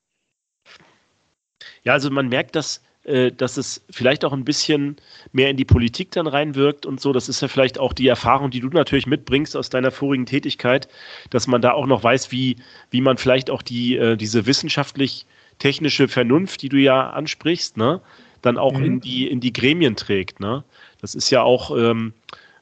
[1.83, 4.97] Ja, also man merkt, dass, äh, dass es vielleicht auch ein bisschen
[5.31, 7.13] mehr in die Politik dann reinwirkt und so.
[7.13, 10.89] Das ist ja vielleicht auch die Erfahrung, die du natürlich mitbringst aus deiner vorigen Tätigkeit,
[11.29, 12.57] dass man da auch noch weiß, wie,
[12.91, 18.01] wie man vielleicht auch die, äh, diese wissenschaftlich-technische Vernunft, die du ja ansprichst, ne,
[18.41, 18.83] dann auch mhm.
[18.83, 20.41] in, die, in die Gremien trägt.
[20.41, 20.65] Ne?
[20.99, 22.11] Das ist ja auch ähm,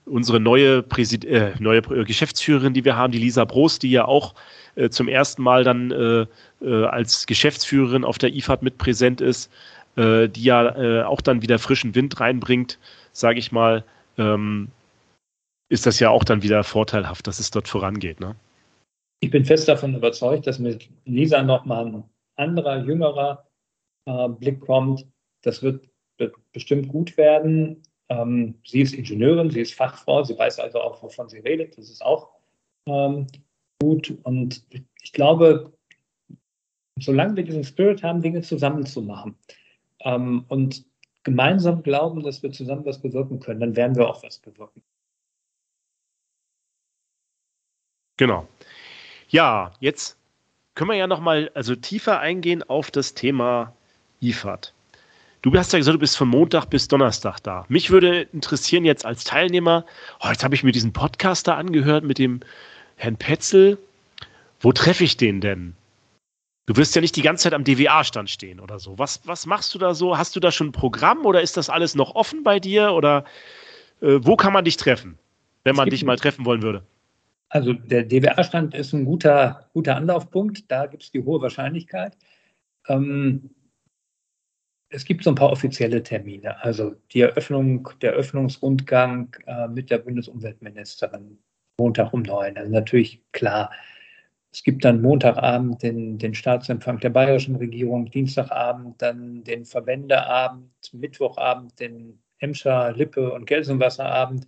[0.06, 4.36] unsere neue, Präsid äh, neue Geschäftsführerin, die wir haben, die Lisa Brost, die ja auch
[4.76, 6.26] äh, zum ersten Mal dann äh,
[6.62, 9.52] äh als Geschäftsführerin auf der IFAD mit präsent ist,
[9.96, 12.80] äh, die ja äh, auch dann wieder frischen Wind reinbringt,
[13.12, 13.86] sage ich mal,
[14.18, 14.70] ähm,
[15.70, 18.20] ist das ja auch dann wieder vorteilhaft, dass es dort vorangeht.
[18.20, 18.36] Ne?
[19.22, 22.04] Ich bin fest davon überzeugt, dass mit Lisa nochmal ein
[22.36, 23.46] anderer, jüngerer
[24.38, 25.08] Blick kommt.
[25.42, 25.90] Das wird
[26.52, 27.82] bestimmt gut werden.
[28.10, 31.76] Ähm, sie ist Ingenieurin, sie ist Fachfrau, sie weiß also auch, wovon sie redet.
[31.76, 32.30] Das ist auch
[32.88, 33.26] ähm,
[33.82, 34.16] gut.
[34.22, 34.64] Und
[35.02, 35.74] ich glaube,
[37.00, 39.36] solange wir diesen Spirit haben, Dinge zusammen zu machen
[40.06, 40.86] ähm, und
[41.24, 44.82] gemeinsam glauben, dass wir zusammen was bewirken können, dann werden wir auch was bewirken.
[48.18, 48.48] Genau.
[49.28, 50.18] Ja, jetzt
[50.76, 53.74] können wir ja noch mal also tiefer eingehen auf das Thema
[54.22, 54.74] IFAD.
[55.42, 57.66] Du hast ja gesagt, du bist von Montag bis Donnerstag da.
[57.68, 59.86] Mich würde interessieren jetzt als Teilnehmer,
[60.22, 62.40] oh, jetzt habe ich mir diesen Podcast da angehört mit dem
[62.96, 63.78] Herrn Petzel.
[64.60, 65.76] Wo treffe ich den denn?
[66.66, 68.98] Du wirst ja nicht die ganze Zeit am DWA-Stand stehen oder so.
[68.98, 70.18] Was, was machst du da so?
[70.18, 72.94] Hast du da schon ein Programm oder ist das alles noch offen bei dir?
[72.94, 73.26] Oder
[74.02, 75.18] äh, wo kann man dich treffen,
[75.64, 76.84] wenn man dich mal treffen wollen würde?
[77.50, 80.70] Also der DWA-Stand ist ein guter, guter Anlaufpunkt.
[80.72, 82.18] Da gibt es die hohe Wahrscheinlichkeit.
[82.88, 83.52] Ähm,
[84.90, 86.64] es gibt so ein paar offizielle Termine.
[86.64, 91.38] Also die Eröffnung, der Eröffnungsrundgang äh, mit der Bundesumweltministerin
[91.78, 92.58] Montag um neun.
[92.58, 93.72] Also natürlich klar.
[94.56, 101.78] Es gibt dann Montagabend den, den Staatsempfang der bayerischen Regierung, Dienstagabend dann den Verbändeabend, Mittwochabend
[101.78, 104.48] den Emscher, Lippe und Gelsenwasserabend.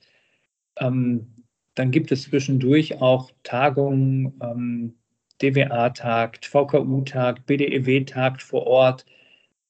[0.78, 1.28] Ähm,
[1.76, 4.96] dann gibt es zwischendurch auch Tagungen, ähm,
[5.42, 9.06] DWA tagt, VKU tagt, BDEW tagt vor Ort.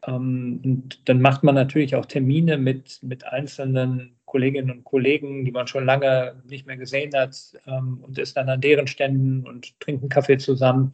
[0.05, 5.51] Ähm, und dann macht man natürlich auch Termine mit, mit einzelnen Kolleginnen und Kollegen, die
[5.51, 7.35] man schon lange nicht mehr gesehen hat
[7.65, 10.93] ähm, und ist dann an deren Ständen und trinkt einen Kaffee zusammen.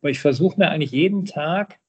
[0.00, 1.80] Aber ich versuche mir eigentlich jeden Tag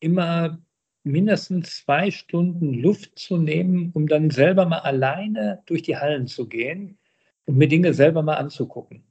[0.00, 0.58] immer
[1.02, 6.46] mindestens zwei Stunden Luft zu nehmen, um dann selber mal alleine durch die Hallen zu
[6.46, 6.98] gehen
[7.46, 9.02] und mir Dinge selber mal anzugucken.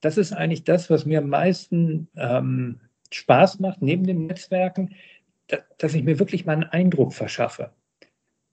[0.00, 4.94] Das ist eigentlich das, was mir am meisten ähm, Spaß macht, neben den Netzwerken,
[5.78, 7.72] dass ich mir wirklich mal einen Eindruck verschaffe.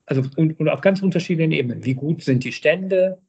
[0.05, 1.85] Also und, und auf ganz unterschiedlichen Ebenen.
[1.85, 3.21] Wie gut sind die Stände?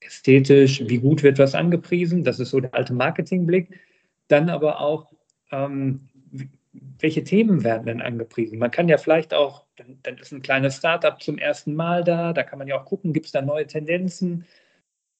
[0.00, 2.24] Ästhetisch, wie gut wird was angepriesen?
[2.24, 3.80] Das ist so der alte Marketingblick.
[4.28, 5.12] Dann aber auch,
[5.50, 6.08] ähm,
[6.98, 8.58] welche Themen werden denn angepriesen?
[8.58, 12.32] Man kann ja vielleicht auch, dann, dann ist ein kleines Startup zum ersten Mal da,
[12.32, 14.46] da kann man ja auch gucken, gibt es da neue Tendenzen?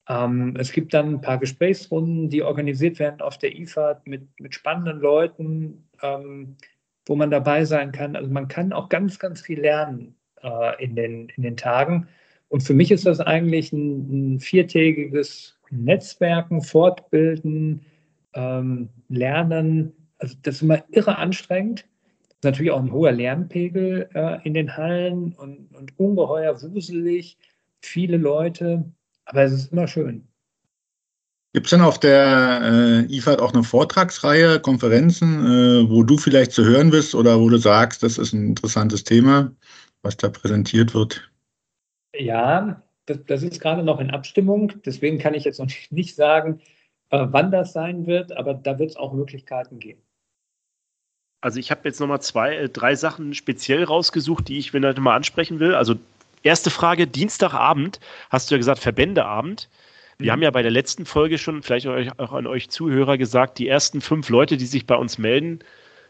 [0.09, 4.55] Ähm, es gibt dann ein paar Gesprächsrunden, die organisiert werden auf der IFAD mit, mit
[4.55, 5.88] spannenden Leuten.
[6.03, 6.57] Ähm,
[7.07, 8.16] wo man dabei sein kann.
[8.16, 12.07] Also man kann auch ganz, ganz viel lernen äh, in, den, in den Tagen.
[12.48, 17.80] Und für mich ist das eigentlich ein, ein viertägiges Netzwerken, Fortbilden,
[18.35, 19.92] ähm, Lernen.
[20.18, 21.80] Also das ist immer irre anstrengend.
[22.28, 27.38] Ist natürlich auch ein hoher Lernpegel äh, in den Hallen und, und ungeheuer wuselig,
[27.80, 28.85] viele Leute.
[29.24, 30.28] Aber es ist immer schön.
[31.54, 36.50] Gibt es denn auf der äh, IFAD auch eine Vortragsreihe, Konferenzen, äh, wo du vielleicht
[36.50, 39.52] zu hören bist oder wo du sagst, das ist ein interessantes Thema,
[40.05, 41.31] was da präsentiert wird?
[42.14, 44.73] Ja, das, das ist gerade noch in Abstimmung.
[44.85, 46.61] Deswegen kann ich jetzt noch nicht sagen,
[47.11, 50.01] äh, wann das sein wird, aber da wird es auch Möglichkeiten geben.
[51.40, 55.01] Also ich habe jetzt nochmal zwei, äh, drei Sachen speziell rausgesucht, die ich mir heute
[55.01, 55.75] mal ansprechen will.
[55.75, 55.97] Also
[56.43, 59.69] erste Frage, Dienstagabend, hast du ja gesagt, Verbändeabend.
[60.17, 63.67] Wir haben ja bei der letzten Folge schon, vielleicht auch an euch Zuhörer gesagt, die
[63.67, 65.59] ersten fünf Leute, die sich bei uns melden,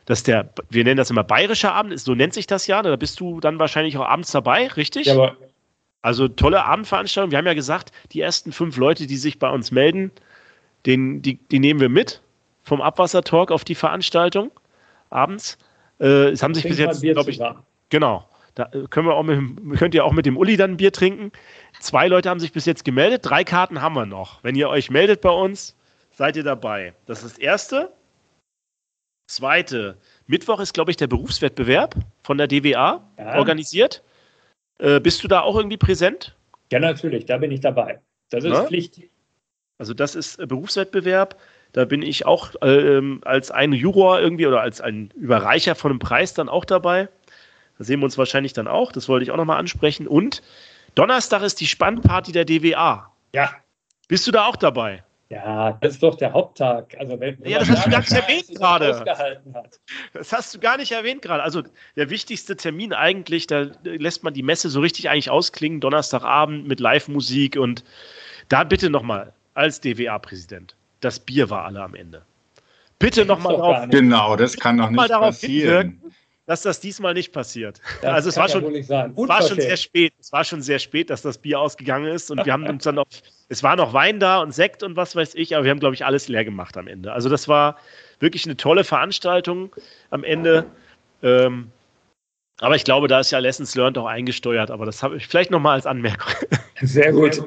[0.07, 3.21] dass der, wir nennen das immer bayerischer Abend, so nennt sich das ja, da bist
[3.21, 5.07] du dann wahrscheinlich auch abends dabei, richtig?
[5.07, 5.37] Ja, aber
[6.03, 7.31] also tolle Abendveranstaltung.
[7.31, 10.11] Wir haben ja gesagt, die ersten fünf Leute, die sich bei uns melden,
[10.85, 12.21] den, die, die nehmen wir mit
[12.63, 14.51] vom Abwassertalk auf die Veranstaltung
[15.09, 15.57] abends.
[16.01, 17.41] Äh, es haben sich bis jetzt, glaube ich,
[17.89, 18.29] genau.
[18.55, 20.93] Da äh, können wir auch mit, könnt ihr auch mit dem Uli dann ein Bier
[20.93, 21.33] trinken.
[21.81, 24.43] Zwei Leute haben sich bis jetzt gemeldet, drei Karten haben wir noch.
[24.43, 25.75] Wenn ihr euch meldet bei uns,
[26.13, 26.93] seid ihr dabei.
[27.07, 27.93] Das ist das Erste.
[29.27, 33.35] Zweite, Mittwoch ist, glaube ich, der Berufswettbewerb von der DWA ja.
[33.37, 34.03] organisiert.
[34.79, 36.35] Äh, bist du da auch irgendwie präsent?
[36.73, 38.01] Ja, natürlich, da bin ich dabei.
[38.31, 38.65] Das ist Na?
[38.65, 39.01] Pflicht.
[39.79, 41.39] Also das ist äh, Berufswettbewerb.
[41.73, 45.99] Da bin ich auch ähm, als ein Juror irgendwie oder als ein Überreicher von einem
[45.99, 47.09] Preis dann auch dabei.
[47.79, 48.93] Da sehen wir uns wahrscheinlich dann auch.
[48.93, 50.07] Das wollte ich auch nochmal ansprechen.
[50.07, 50.43] Und
[50.95, 53.13] Donnerstag ist die Spannparty der DWA.
[53.35, 53.51] Ja.
[54.07, 55.03] Bist du da auch dabei?
[55.31, 56.95] Ja, das ist doch der Haupttag.
[56.99, 59.05] Also wenn, ja, das hast du gar nicht erwähnt gerade.
[60.13, 61.43] Das hast du gar nicht erwähnt gerade.
[61.43, 61.63] Also
[61.97, 66.79] der wichtigste Termin eigentlich, da lässt man die Messe so richtig eigentlich ausklingen, Donnerstagabend mit
[66.81, 67.85] Live-Musik und
[68.49, 70.77] da bitte nochmal als DWA-Präsident.
[71.01, 72.23] Das Bier war alle am Ende.
[72.99, 73.91] Bitte nochmal darauf.
[73.91, 76.01] Genau, das kann doch nicht passieren.
[76.01, 76.15] Hinwirken,
[76.47, 77.81] dass das diesmal nicht passiert.
[78.03, 80.13] Das also es war schon, war schon sehr spät.
[80.21, 82.97] Es war schon sehr spät, dass das Bier ausgegangen ist und wir haben uns dann
[82.97, 83.07] noch,
[83.49, 85.95] es war noch Wein da und Sekt und was weiß ich, aber wir haben glaube
[85.95, 87.13] ich alles leer gemacht am Ende.
[87.13, 87.79] Also das war
[88.21, 89.75] wirklich eine tolle Veranstaltung
[90.11, 90.67] am Ende.
[91.23, 91.71] Ähm,
[92.61, 95.51] aber ich glaube, da ist ja Lessons Learned auch eingesteuert, aber das habe ich vielleicht
[95.51, 96.33] nochmal als Anmerkung.
[96.83, 97.43] Sehr gut.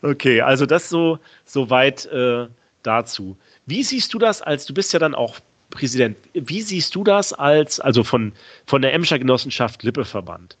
[0.00, 2.46] Okay, also das so, so weit äh,
[2.82, 3.36] dazu.
[3.66, 5.38] Wie siehst du das als, du bist ja dann auch
[5.74, 8.32] Präsident, wie siehst du das als, also von,
[8.64, 10.56] von der Emscher Genossenschaft Lippeverband?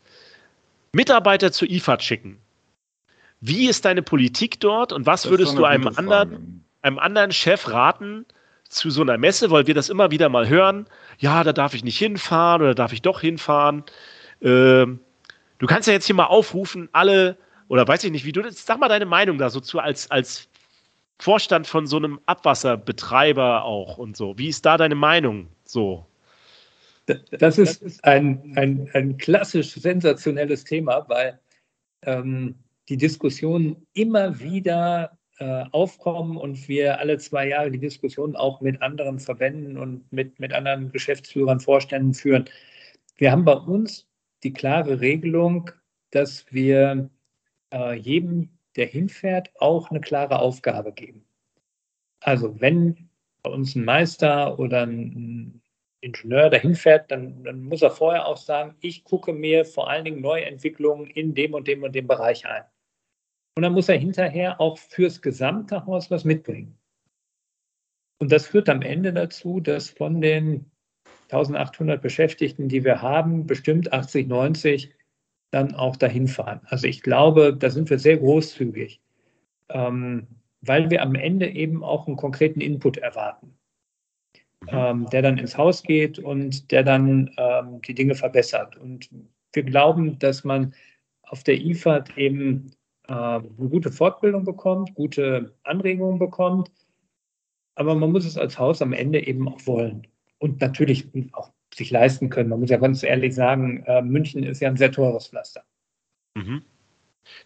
[0.92, 2.38] Mitarbeiter zur IFA schicken.
[3.40, 8.26] Wie ist deine Politik dort und was würdest du einem anderen, einem anderen Chef raten
[8.68, 10.86] zu so einer Messe, weil wir das immer wieder mal hören?
[11.18, 13.84] Ja, da darf ich nicht hinfahren oder darf ich doch hinfahren.
[14.42, 15.00] Ähm,
[15.58, 17.36] du kannst ja jetzt hier mal aufrufen, alle,
[17.68, 20.10] oder weiß ich nicht, wie du das, sag mal deine Meinung da so zu als,
[20.10, 20.48] als
[21.20, 24.36] Vorstand von so einem Abwasserbetreiber auch und so.
[24.38, 26.06] Wie ist da deine Meinung so?
[27.38, 31.38] Das ist ein, ein, ein klassisch sensationelles Thema, weil
[32.02, 32.56] ähm,
[32.88, 38.80] die Diskussionen immer wieder äh, aufkommen und wir alle zwei Jahre die Diskussion auch mit
[38.82, 42.44] anderen Verbänden und mit, mit anderen Geschäftsführern, Vorständen führen.
[43.16, 44.06] Wir haben bei uns
[44.42, 45.70] die klare Regelung,
[46.10, 47.10] dass wir
[47.72, 51.26] äh, jedem der hinfährt, auch eine klare Aufgabe geben.
[52.20, 53.08] Also wenn
[53.42, 55.62] bei uns ein Meister oder ein
[56.00, 60.04] Ingenieur dahin fährt, dann, dann, muss er vorher auch sagen, ich gucke mir vor allen
[60.04, 62.64] Dingen Neuentwicklungen in dem und dem und dem Bereich ein.
[63.56, 66.78] Und dann muss er hinterher auch fürs gesamte Haus was mitbringen.
[68.18, 70.70] Und das führt am Ende dazu, dass von den
[71.24, 74.94] 1800 Beschäftigten, die wir haben, bestimmt 80, 90
[75.54, 76.60] dann auch dahin fahren.
[76.64, 79.00] Also ich glaube, da sind wir sehr großzügig,
[79.68, 80.26] ähm,
[80.60, 83.56] weil wir am Ende eben auch einen konkreten Input erwarten,
[84.68, 88.76] ähm, der dann ins Haus geht und der dann ähm, die Dinge verbessert.
[88.76, 89.08] Und
[89.52, 90.74] wir glauben, dass man
[91.22, 92.72] auf der IFAD eben
[93.06, 96.72] äh, eine gute Fortbildung bekommt, gute Anregungen bekommt,
[97.76, 100.06] aber man muss es als Haus am Ende eben auch wollen
[100.38, 102.48] und natürlich auch sich leisten können.
[102.48, 105.64] Man muss ja ganz ehrlich sagen, äh, München ist ja ein sehr teures Pflaster.
[106.34, 106.62] Mhm.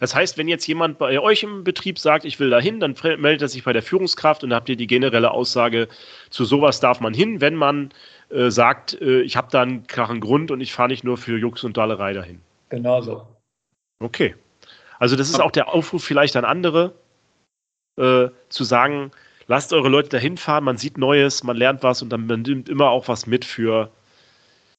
[0.01, 2.95] Das heißt, wenn jetzt jemand bei euch im Betrieb sagt, ich will da hin, dann
[3.19, 5.89] meldet er sich bei der Führungskraft und dann habt ihr die generelle Aussage,
[6.31, 7.91] zu sowas darf man hin, wenn man
[8.31, 11.39] äh, sagt, äh, ich habe da einen klaren Grund und ich fahre nicht nur für
[11.39, 12.41] Jux und Dallerei dahin.
[12.71, 13.27] Genau so.
[14.01, 14.35] Okay.
[14.99, 16.93] Also das ist auch der Aufruf vielleicht an andere,
[17.97, 19.13] äh, zu sagen,
[19.47, 22.69] lasst eure Leute dahin fahren, man sieht Neues, man lernt was und dann man nimmt
[22.69, 23.91] immer auch was mit für,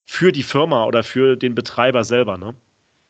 [0.09, 2.55] für die Firma oder für den Betreiber selber, ne?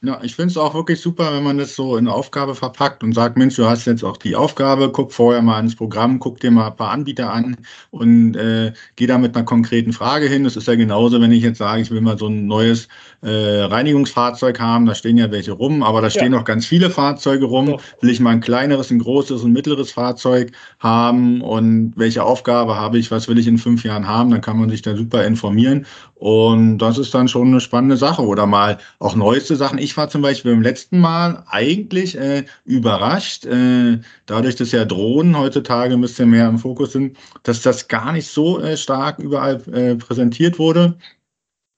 [0.02, 3.04] Ja, ich finde es auch wirklich super, wenn man das so in eine Aufgabe verpackt
[3.04, 6.40] und sagt, Mensch, du hast jetzt auch die Aufgabe, guck vorher mal ins Programm, guck
[6.40, 7.58] dir mal ein paar Anbieter an
[7.92, 10.46] und äh, geh da mit einer konkreten Frage hin.
[10.46, 12.88] Das ist ja genauso, wenn ich jetzt sage, ich will mal so ein neues
[13.24, 16.40] äh, Reinigungsfahrzeug haben, da stehen ja welche rum, aber da stehen ja.
[16.40, 17.66] noch ganz viele Fahrzeuge rum.
[17.66, 17.82] Doch.
[18.00, 22.98] Will ich mal ein kleineres, ein großes, ein mittleres Fahrzeug haben und welche Aufgabe habe
[23.00, 25.86] ich, was will ich in fünf Jahren haben, dann kann man sich da super informieren
[26.20, 29.80] und das ist dann schon eine spannende Sache oder mal auch neueste Sachen.
[29.80, 35.38] Ich war zum Beispiel beim letzten Mal eigentlich äh, überrascht, äh, dadurch, dass ja Drohnen
[35.38, 39.62] heutzutage ein bisschen mehr im Fokus sind, dass das gar nicht so äh, stark überall
[39.72, 40.98] äh, präsentiert wurde.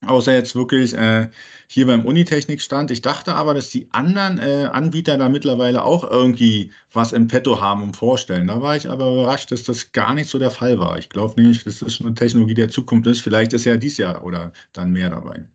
[0.08, 1.30] Außer jetzt wirklich äh,
[1.71, 2.91] hier beim Unitechnik-Stand.
[2.91, 7.62] Ich dachte aber, dass die anderen äh, Anbieter da mittlerweile auch irgendwie was im Petto
[7.62, 8.47] haben und vorstellen.
[8.47, 10.97] Da war ich aber überrascht, dass das gar nicht so der Fall war.
[10.97, 13.21] Ich glaube nämlich, dass das eine Technologie der Zukunft ist.
[13.21, 15.45] Vielleicht ist ja dies Jahr oder dann mehr dabei.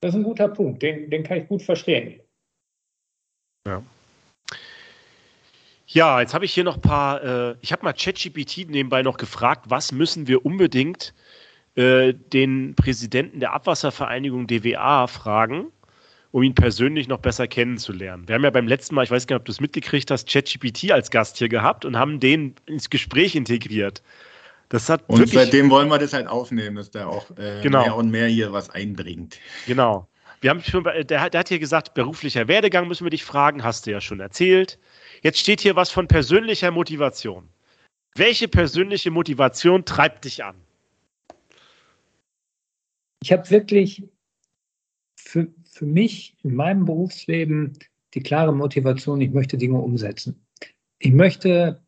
[0.00, 2.20] Das ist ein guter Punkt, den, den kann ich gut verstehen.
[3.66, 3.82] Ja.
[5.88, 9.18] Ja, jetzt habe ich hier noch ein paar, äh, ich habe mal ChatGPT nebenbei noch
[9.18, 11.12] gefragt, was müssen wir unbedingt
[11.76, 15.66] äh, den Präsidenten der Abwasservereinigung DWA fragen,
[16.32, 18.26] um ihn persönlich noch besser kennenzulernen.
[18.26, 20.28] Wir haben ja beim letzten Mal, ich weiß gar nicht, ob du es mitgekriegt hast,
[20.28, 24.02] ChatGPT als Gast hier gehabt und haben den ins Gespräch integriert.
[24.68, 27.82] Das hat und seitdem wollen wir das halt aufnehmen, dass der auch äh, genau.
[27.82, 29.38] mehr und mehr hier was einbringt.
[29.66, 30.08] Genau.
[30.40, 33.86] Wir haben schon, der, der hat hier gesagt, beruflicher Werdegang müssen wir dich fragen, hast
[33.86, 34.78] du ja schon erzählt.
[35.22, 37.48] Jetzt steht hier was von persönlicher Motivation.
[38.14, 40.56] Welche persönliche Motivation treibt dich an?
[43.22, 44.04] Ich habe wirklich
[45.16, 47.78] für, für mich in meinem Berufsleben
[48.14, 50.46] die klare Motivation, ich möchte Dinge umsetzen.
[50.98, 51.82] Ich möchte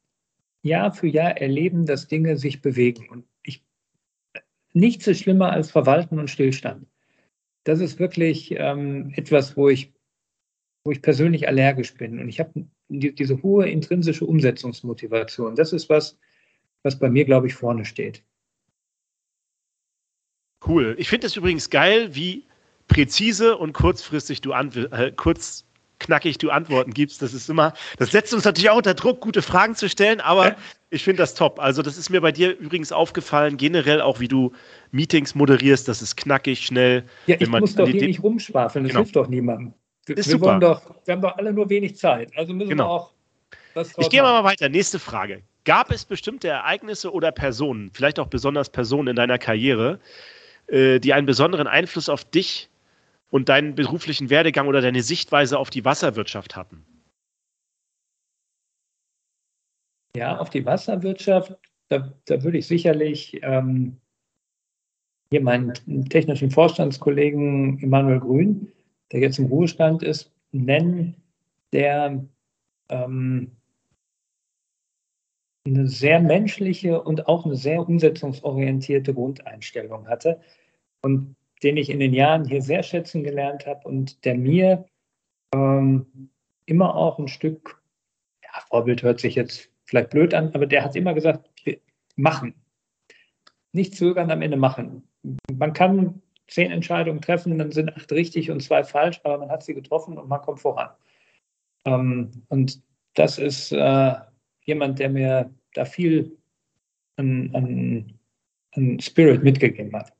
[0.62, 3.08] Jahr für Jahr erleben, dass Dinge sich bewegen.
[3.08, 3.64] Und ich,
[4.72, 6.86] nichts ist schlimmer als Verwalten und Stillstand.
[7.64, 9.92] Das ist wirklich ähm, etwas, wo ich,
[10.84, 12.18] wo ich persönlich allergisch bin.
[12.18, 15.54] Und ich habe die, diese hohe intrinsische Umsetzungsmotivation.
[15.54, 16.18] Das ist was,
[16.82, 18.24] was bei mir, glaube ich, vorne steht.
[20.66, 20.94] Cool.
[20.98, 22.44] Ich finde es übrigens geil, wie
[22.88, 25.64] präzise und kurzfristig du äh, kurz
[25.98, 27.22] knackig du Antworten gibst.
[27.22, 30.56] Das ist immer, das setzt uns natürlich auch unter Druck, gute Fragen zu stellen, aber
[30.90, 31.60] ich finde das top.
[31.60, 34.52] Also, das ist mir bei dir übrigens aufgefallen, generell auch, wie du
[34.90, 37.04] Meetings moderierst, das ist knackig, schnell.
[37.26, 39.02] Ja, ich muss doch hier nicht rumschwafeln, das genau.
[39.02, 39.74] hilft doch niemandem.
[40.06, 40.58] Wir, ist wir super.
[40.58, 42.84] Doch, wir haben doch alle nur wenig Zeit, also müssen genau.
[42.84, 43.12] wir auch
[43.74, 44.68] was Ich gehe mal weiter.
[44.68, 45.42] Nächste Frage.
[45.64, 50.00] Gab es bestimmte Ereignisse oder Personen, vielleicht auch besonders Personen in deiner Karriere,
[50.68, 52.70] äh, die einen besonderen Einfluss auf dich
[53.30, 56.84] und deinen beruflichen Werdegang oder deine Sichtweise auf die Wasserwirtschaft hatten?
[60.16, 61.54] Ja, auf die Wasserwirtschaft,
[61.88, 63.98] da, da würde ich sicherlich ähm,
[65.30, 65.74] hier meinen
[66.08, 68.72] technischen Vorstandskollegen Emanuel Grün,
[69.12, 71.14] der jetzt im Ruhestand ist, nennen,
[71.72, 72.24] der
[72.88, 73.52] ähm,
[75.68, 80.40] eine sehr menschliche und auch eine sehr umsetzungsorientierte Grundeinstellung hatte.
[81.02, 84.86] Und den ich in den Jahren hier sehr schätzen gelernt habe und der mir
[85.54, 86.30] ähm,
[86.66, 87.82] immer auch ein Stück,
[88.44, 91.50] ja, Vorbild hört sich jetzt vielleicht blöd an, aber der hat immer gesagt,
[92.16, 92.54] machen.
[93.72, 95.08] Nicht zögern, am Ende machen.
[95.52, 99.62] Man kann zehn Entscheidungen treffen, dann sind acht richtig und zwei falsch, aber man hat
[99.62, 100.90] sie getroffen und man kommt voran.
[101.84, 102.82] Ähm, und
[103.14, 104.14] das ist äh,
[104.64, 106.36] jemand, der mir da viel
[107.16, 108.18] an, an,
[108.72, 110.12] an Spirit mitgegeben hat.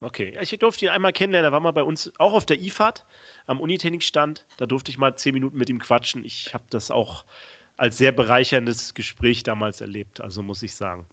[0.00, 1.50] Okay, ich durfte ihn einmal kennenlernen.
[1.50, 3.04] Er war mal bei uns auch auf der IFAD
[3.46, 4.46] am Unitechnik-Stand.
[4.56, 6.24] Da durfte ich mal zehn Minuten mit ihm quatschen.
[6.24, 7.24] Ich habe das auch
[7.76, 11.06] als sehr bereicherndes Gespräch damals erlebt, also muss ich sagen.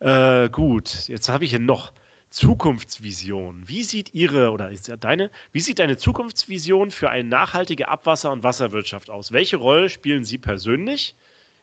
[0.00, 1.92] Äh, gut, jetzt habe ich hier noch
[2.30, 3.68] Zukunftsvision.
[3.68, 8.32] Wie sieht Ihre oder ist ja deine, wie sieht deine Zukunftsvision für eine nachhaltige Abwasser-
[8.32, 9.32] und Wasserwirtschaft aus?
[9.32, 11.14] Welche Rolle spielen Sie persönlich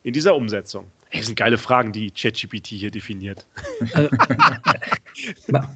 [0.04, 0.92] in dieser Umsetzung?
[1.16, 3.48] Das sind geile Fragen, die ChatGPT hier definiert.
[3.94, 4.10] Also,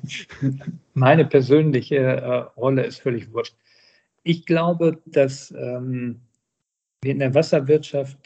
[0.93, 3.55] meine persönliche äh, Rolle ist völlig wurscht.
[4.23, 6.21] Ich glaube, dass ähm,
[7.01, 8.17] wir in der Wasserwirtschaft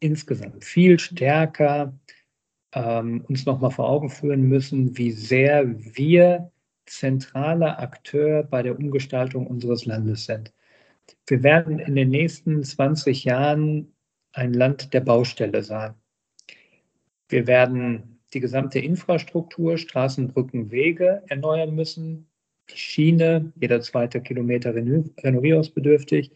[0.00, 1.92] insgesamt viel stärker
[2.74, 5.64] ähm, uns nochmal vor Augen führen müssen, wie sehr
[5.96, 6.50] wir
[6.86, 10.52] zentraler Akteur bei der Umgestaltung unseres Landes sind.
[11.26, 13.92] Wir werden in den nächsten 20 Jahren
[14.32, 15.94] ein Land der Baustelle sein.
[17.28, 22.28] Wir werden die gesamte Infrastruktur, Straßen, Brücken, Wege erneuern müssen.
[22.70, 26.32] Die Schiene, jeder zweite Kilometer renovierungsbedürftig.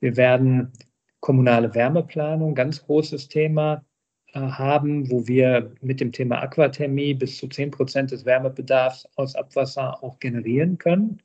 [0.00, 0.72] Wir werden
[1.20, 3.84] kommunale Wärmeplanung, ganz großes Thema
[4.32, 9.34] äh, haben, wo wir mit dem Thema Aquathermie bis zu 10 Prozent des Wärmebedarfs aus
[9.34, 11.22] Abwasser auch generieren können.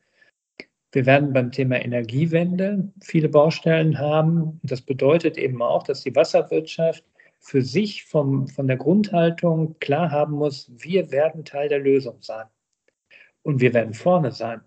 [0.91, 4.59] Wir werden beim Thema Energiewende viele Baustellen haben.
[4.63, 7.03] Das bedeutet eben auch, dass die Wasserwirtschaft
[7.39, 12.45] für sich vom, von der Grundhaltung klar haben muss, wir werden Teil der Lösung sein.
[13.41, 14.61] Und wir werden vorne sein.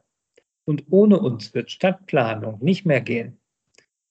[0.64, 3.38] Und ohne uns wird Stadtplanung nicht mehr gehen.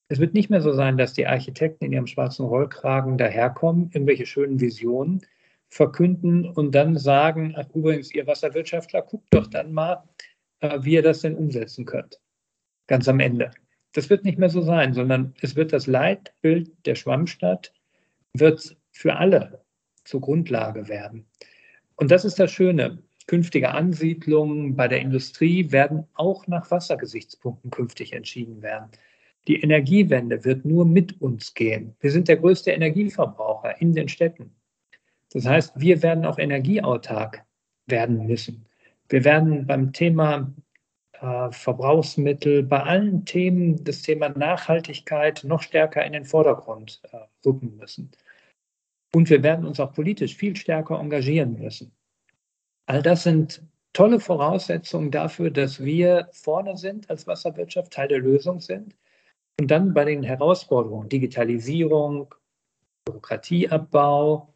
[0.09, 4.25] Es wird nicht mehr so sein, dass die Architekten in ihrem schwarzen Rollkragen daherkommen, irgendwelche
[4.25, 5.21] schönen Visionen
[5.69, 10.03] verkünden und dann sagen, ach übrigens, ihr Wasserwirtschaftler, guckt doch dann mal,
[10.59, 12.19] äh, wie ihr das denn umsetzen könnt.
[12.87, 13.51] Ganz am Ende.
[13.93, 17.73] Das wird nicht mehr so sein, sondern es wird das Leitbild der Schwammstadt
[18.33, 19.63] wird für alle
[20.03, 21.25] zur Grundlage werden.
[21.95, 23.03] Und das ist das Schöne.
[23.27, 28.89] Künftige Ansiedlungen bei der Industrie werden auch nach Wassergesichtspunkten künftig entschieden werden.
[29.47, 31.95] Die Energiewende wird nur mit uns gehen.
[31.99, 34.51] Wir sind der größte Energieverbraucher in den Städten.
[35.31, 37.43] Das heißt, wir werden auch energieautark
[37.87, 38.65] werden müssen.
[39.09, 40.53] Wir werden beim Thema
[41.51, 48.09] Verbrauchsmittel, bei allen Themen das Thema Nachhaltigkeit noch stärker in den Vordergrund äh, rücken müssen.
[49.13, 51.91] Und wir werden uns auch politisch viel stärker engagieren müssen.
[52.87, 53.61] All das sind
[53.93, 58.95] tolle Voraussetzungen dafür, dass wir vorne sind als Wasserwirtschaft, Teil der Lösung sind.
[59.59, 62.33] Und dann bei den Herausforderungen, Digitalisierung,
[63.05, 64.53] Bürokratieabbau,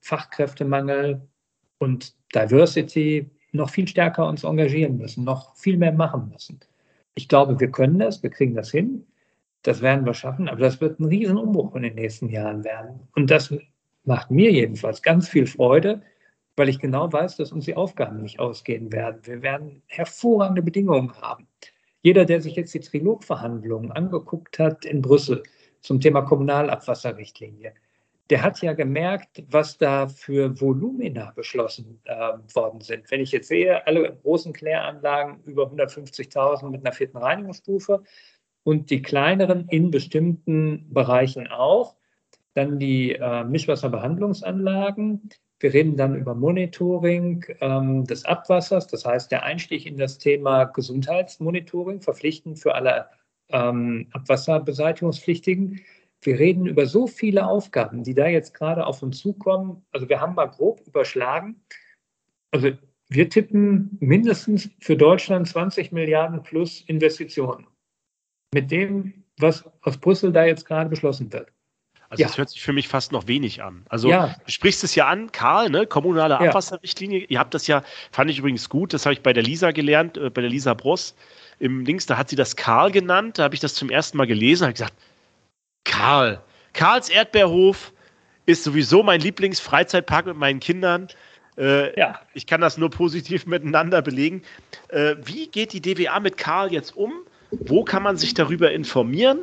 [0.00, 1.26] Fachkräftemangel
[1.78, 6.60] und Diversity, noch viel stärker uns engagieren müssen, noch viel mehr machen müssen.
[7.14, 9.06] Ich glaube, wir können das, wir kriegen das hin,
[9.62, 13.00] das werden wir schaffen, aber das wird ein Riesenumbruch in den nächsten Jahren werden.
[13.14, 13.54] Und das
[14.04, 16.02] macht mir jedenfalls ganz viel Freude,
[16.56, 19.20] weil ich genau weiß, dass uns die Aufgaben nicht ausgehen werden.
[19.24, 21.48] Wir werden hervorragende Bedingungen haben.
[22.02, 25.42] Jeder, der sich jetzt die Trilogverhandlungen angeguckt hat in Brüssel
[25.80, 27.72] zum Thema Kommunalabwasserrichtlinie,
[28.30, 33.10] der hat ja gemerkt, was da für Volumina beschlossen äh, worden sind.
[33.10, 38.02] Wenn ich jetzt sehe, alle großen Kläranlagen über 150.000 mit einer vierten Reinigungsstufe
[38.62, 41.96] und die kleineren in bestimmten Bereichen auch,
[42.54, 45.28] dann die äh, Mischwasserbehandlungsanlagen.
[45.60, 50.64] Wir reden dann über Monitoring ähm, des Abwassers, das heißt der Einstieg in das Thema
[50.64, 53.08] Gesundheitsmonitoring, verpflichtend für alle
[53.50, 55.80] ähm, Abwasserbeseitigungspflichtigen.
[56.24, 59.84] Wir reden über so viele Aufgaben, die da jetzt gerade auf uns zukommen.
[59.92, 61.62] Also wir haben mal grob überschlagen.
[62.50, 62.70] Also
[63.08, 67.66] wir tippen mindestens für Deutschland 20 Milliarden plus Investitionen.
[68.54, 71.52] Mit dem, was aus Brüssel da jetzt gerade beschlossen wird.
[72.08, 72.28] Also ja.
[72.28, 73.84] das hört sich für mich fast noch wenig an.
[73.88, 74.36] Also ja.
[74.46, 75.86] du sprichst es ja an, Karl, ne?
[75.86, 77.20] kommunale Abwasserrichtlinie.
[77.20, 77.26] Ja.
[77.28, 80.16] Ihr habt das ja, fand ich übrigens gut, das habe ich bei der Lisa gelernt,
[80.16, 81.14] äh, bei der Lisa Bross
[81.58, 84.26] im Links, da hat sie das Karl genannt, da habe ich das zum ersten Mal
[84.26, 84.94] gelesen, habe gesagt,
[85.84, 86.40] Karl.
[86.72, 87.92] Karls Erdbeerhof
[88.46, 91.08] ist sowieso mein Lieblingsfreizeitpark mit meinen Kindern.
[91.56, 92.20] Äh, ja.
[92.34, 94.42] Ich kann das nur positiv miteinander belegen.
[94.88, 97.12] Äh, wie geht die DWA mit Karl jetzt um?
[97.50, 99.40] Wo kann man sich darüber informieren?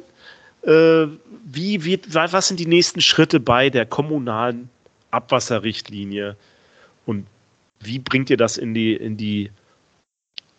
[0.63, 1.07] Äh,
[1.45, 4.69] wie wird, was sind die nächsten Schritte bei der kommunalen
[5.11, 6.35] Abwasserrichtlinie?
[7.05, 7.25] Und
[7.79, 9.49] wie bringt ihr das in die, in die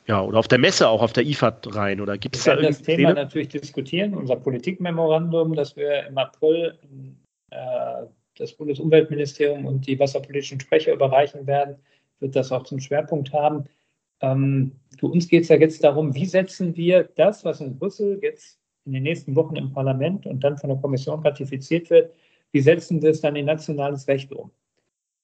[0.07, 2.01] ja, oder auf der Messe auch, auf der IFAD rein?
[2.01, 3.15] Oder gibt es da das Thema Pläne?
[3.15, 4.15] natürlich diskutieren.
[4.15, 6.79] Unser Politikmemorandum, das wir im April
[7.51, 11.77] äh, das Bundesumweltministerium und die wasserpolitischen Sprecher überreichen werden,
[12.19, 13.65] wird das auch zum Schwerpunkt haben.
[14.21, 18.19] Ähm, für uns geht es ja jetzt darum, wie setzen wir das, was in Brüssel
[18.23, 22.13] jetzt in den nächsten Wochen im Parlament und dann von der Kommission ratifiziert wird,
[22.53, 24.51] wie setzen wir es dann in nationales Recht um?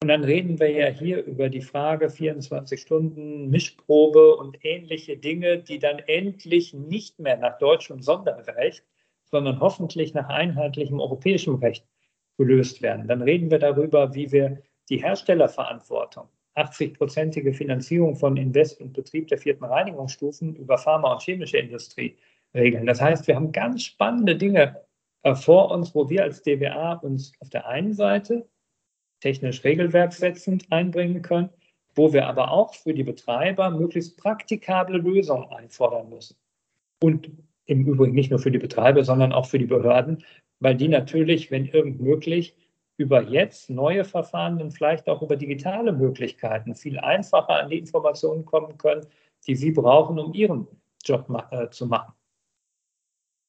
[0.01, 5.59] Und dann reden wir ja hier über die Frage 24 Stunden Mischprobe und ähnliche Dinge,
[5.59, 8.85] die dann endlich nicht mehr nach deutschem Sonderrecht,
[9.25, 11.85] sondern hoffentlich nach einheitlichem europäischem Recht
[12.39, 13.09] gelöst werden.
[13.09, 19.39] Dann reden wir darüber, wie wir die Herstellerverantwortung, 80-prozentige Finanzierung von Invest und Betrieb der
[19.39, 22.17] vierten Reinigungsstufen über Pharma- und chemische Industrie
[22.55, 22.87] regeln.
[22.87, 24.81] Das heißt, wir haben ganz spannende Dinge
[25.25, 28.49] äh, vor uns, wo wir als DWA uns auf der einen Seite
[29.21, 31.51] technisch regelwerksetzend einbringen können,
[31.95, 36.37] wo wir aber auch für die Betreiber möglichst praktikable Lösungen einfordern müssen.
[37.03, 37.31] Und
[37.67, 40.25] im Übrigen nicht nur für die Betreiber, sondern auch für die Behörden,
[40.61, 42.57] weil die natürlich, wenn irgend möglich,
[42.97, 48.45] über jetzt neue Verfahren und vielleicht auch über digitale Möglichkeiten viel einfacher an die Informationen
[48.45, 49.07] kommen können,
[49.47, 50.67] die sie brauchen, um ihren
[51.05, 52.13] Job äh, zu machen.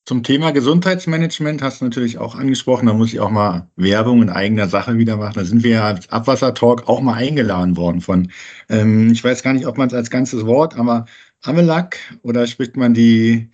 [0.10, 2.88] Zum Thema Gesundheitsmanagement hast du natürlich auch angesprochen.
[2.88, 5.36] Da muss ich auch mal Werbung in eigener Sache wieder machen.
[5.36, 8.32] Da sind wir ja als Abwassertalk auch mal eingeladen worden von,
[8.70, 11.06] ähm, ich weiß gar nicht, ob man es als ganzes Wort, aber
[11.44, 13.52] Amelak oder spricht man die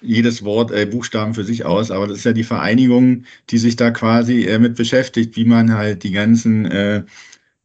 [0.00, 3.76] jedes Wort, äh, Buchstaben für sich aus, aber das ist ja die Vereinigung, die sich
[3.76, 7.04] da quasi äh, mit beschäftigt, wie man halt die ganzen äh,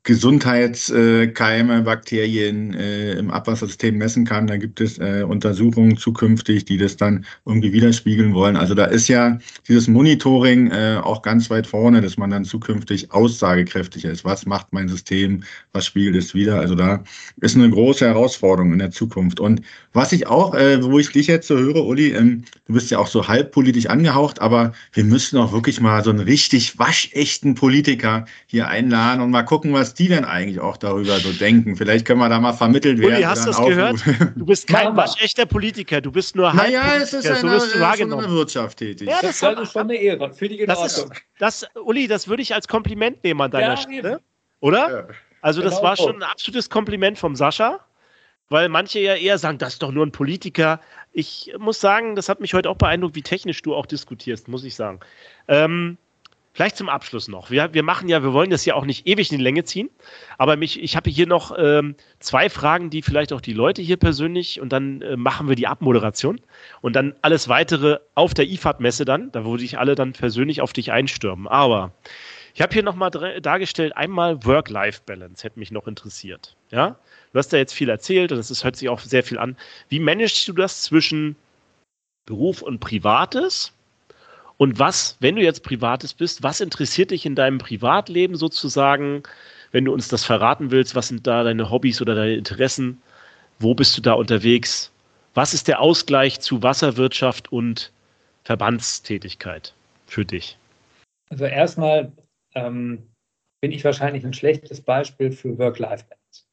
[0.04, 4.48] Gesundheitskeime, Bakterien äh, im Abwassersystem messen kann.
[4.48, 8.56] Da gibt es äh, Untersuchungen zukünftig, die das dann irgendwie widerspiegeln wollen.
[8.56, 9.38] Also da ist ja
[9.68, 14.26] dieses Monitoring äh, auch ganz weit vorne, dass man dann zukünftig aussagekräftiger ist.
[14.26, 15.44] Was macht mein System?
[15.72, 16.60] Was spiegelt es wieder?
[16.60, 17.04] Also da
[17.40, 19.40] ist eine große Herausforderung in der Zukunft.
[19.40, 19.62] Und
[19.94, 22.98] was ich auch, äh, wo ich dich jetzt so höre, Uli, ähm, du bist ja
[22.98, 28.26] auch so halbpolitisch angehaucht, aber wir müssen auch wirklich mal so einen richtig waschechten Politiker
[28.48, 31.76] hier einladen und mal gucken, was die denn eigentlich auch darüber so denken?
[31.76, 33.14] Vielleicht können wir da mal vermittelt werden.
[33.16, 34.04] Uli, hast du das gehört?
[34.36, 37.58] Du bist kein waschechter Politiker, du bist nur halb Naja, es ist so eine,
[37.98, 39.08] in der Wirtschaft tätig.
[39.08, 40.34] Ja, das, das ist schon eine Ehre.
[40.34, 41.08] Für die das ist,
[41.40, 44.22] das, Uli, das würde ich als Kompliment nehmen an deiner ja, Stelle.
[44.60, 45.08] Oder?
[45.08, 45.16] Ja.
[45.42, 47.80] Also das genau war schon ein absolutes Kompliment vom Sascha,
[48.50, 50.80] weil manche ja eher sagen, das ist doch nur ein Politiker.
[51.14, 54.64] Ich muss sagen, das hat mich heute auch beeindruckt, wie technisch du auch diskutierst, muss
[54.64, 55.00] ich sagen.
[55.48, 55.98] Ähm,
[56.54, 57.50] Vielleicht zum Abschluss noch.
[57.50, 59.90] Wir, wir machen ja, wir wollen das ja auch nicht ewig in die Länge ziehen,
[60.38, 63.96] aber mich, ich habe hier noch ähm, zwei Fragen, die vielleicht auch die Leute hier
[63.96, 66.42] persönlich und dann äh, machen wir die Abmoderation
[66.82, 70.74] und dann alles weitere auf der IFAD-Messe dann, da würde ich alle dann persönlich auf
[70.74, 71.48] dich einstürmen.
[71.48, 71.94] Aber
[72.54, 76.58] ich habe hier nochmal dargestellt, einmal Work-Life-Balance hätte mich noch interessiert.
[76.70, 76.98] Ja?
[77.32, 79.56] Du hast da jetzt viel erzählt und es hört sich auch sehr viel an.
[79.88, 81.38] Wie managst du das zwischen
[82.26, 83.72] Beruf und Privates?
[84.62, 89.24] Und was, wenn du jetzt Privates bist, was interessiert dich in deinem Privatleben sozusagen,
[89.72, 90.94] wenn du uns das verraten willst?
[90.94, 93.02] Was sind da deine Hobbys oder deine Interessen?
[93.58, 94.92] Wo bist du da unterwegs?
[95.34, 97.92] Was ist der Ausgleich zu Wasserwirtschaft und
[98.44, 99.74] Verbandstätigkeit
[100.06, 100.60] für dich?
[101.32, 102.12] Also erstmal,
[102.54, 103.10] ähm,
[103.62, 106.44] bin ich wahrscheinlich ein schlechtes Beispiel für Work-Life-Balance.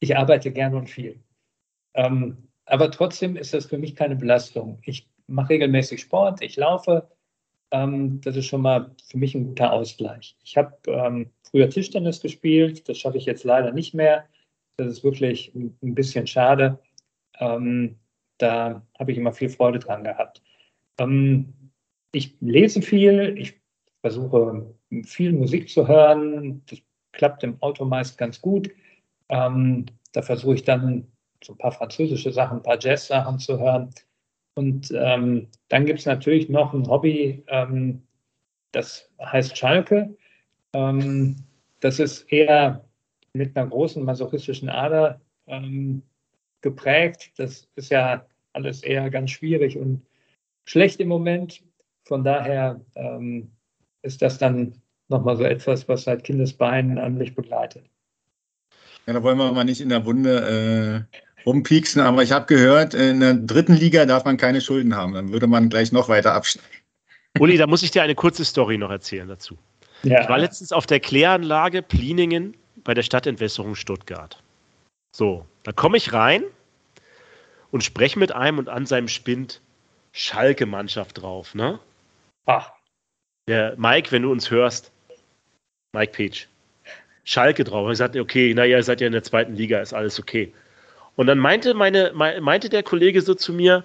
[0.00, 1.20] Ich arbeite gerne und viel.
[1.92, 4.78] Ähm, aber trotzdem ist das für mich keine Belastung.
[4.84, 7.06] Ich mache regelmäßig Sport, ich laufe.
[7.70, 10.36] Ähm, das ist schon mal für mich ein guter Ausgleich.
[10.42, 14.26] Ich habe ähm, früher Tischtennis gespielt, das schaffe ich jetzt leider nicht mehr.
[14.76, 16.78] Das ist wirklich ein bisschen schade.
[17.38, 17.98] Ähm,
[18.38, 20.42] da habe ich immer viel Freude dran gehabt.
[20.98, 21.52] Ähm,
[22.12, 23.60] ich lese viel, ich
[24.00, 26.62] versuche viel Musik zu hören.
[26.66, 26.80] Das
[27.12, 28.70] klappt im Auto meist ganz gut.
[29.28, 31.06] Ähm, da versuche ich dann
[31.44, 33.90] so ein paar französische Sachen, ein paar Jazz-Sachen zu hören.
[34.58, 38.02] Und ähm, dann gibt es natürlich noch ein Hobby, ähm,
[38.72, 40.16] das heißt Schalke.
[40.72, 41.36] Ähm,
[41.78, 42.84] das ist eher
[43.34, 46.02] mit einer großen masochistischen Ader ähm,
[46.60, 47.30] geprägt.
[47.36, 50.04] Das ist ja alles eher ganz schwierig und
[50.64, 51.62] schlecht im Moment.
[52.02, 53.52] Von daher ähm,
[54.02, 57.84] ist das dann nochmal so etwas, was seit Kindesbeinen an mich begleitet.
[59.06, 62.94] Ja, da wollen wir mal nicht in der Wunde äh, rumpieksen, aber ich habe gehört,
[62.94, 65.14] in der dritten Liga darf man keine Schulden haben.
[65.14, 66.68] Dann würde man gleich noch weiter absteigen.
[67.38, 69.56] Uli, da muss ich dir eine kurze Story noch erzählen dazu.
[70.02, 70.22] Ja.
[70.22, 74.42] Ich war letztens auf der Kläranlage Pliningen bei der Stadtentwässerung Stuttgart.
[75.14, 76.44] So, da komme ich rein
[77.70, 79.60] und spreche mit einem und an seinem Spind
[80.12, 81.78] Schalke-Mannschaft drauf, ne?
[82.46, 82.72] Ach.
[83.48, 84.92] Der Mike, wenn du uns hörst,
[85.92, 86.48] Mike Peach,
[87.24, 87.86] Schalke drauf.
[87.86, 90.52] Und ich sagte, okay, naja, ihr seid ja in der zweiten Liga, ist alles okay.
[91.18, 93.82] Und dann meinte, meine, meinte der Kollege so zu mir,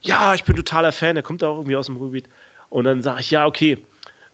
[0.00, 2.26] ja, ich bin totaler Fan, der kommt da auch irgendwie aus dem Ruhrgebiet.
[2.70, 3.84] Und dann sage ich, ja, okay,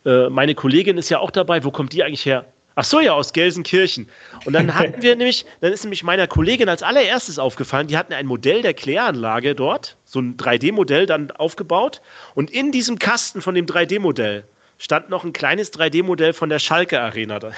[0.05, 2.45] äh, meine Kollegin ist ja auch dabei, wo kommt die eigentlich her?
[2.77, 4.09] Ach so, ja, aus Gelsenkirchen.
[4.45, 8.13] Und dann hatten wir nämlich, dann ist nämlich meiner Kollegin als allererstes aufgefallen, die hatten
[8.13, 12.01] ein Modell der Kläranlage dort, so ein 3D-Modell dann aufgebaut.
[12.37, 14.45] Und in diesem Kasten von dem 3D-Modell
[14.79, 17.51] stand noch ein kleines 3D-Modell von der Schalke Arena da.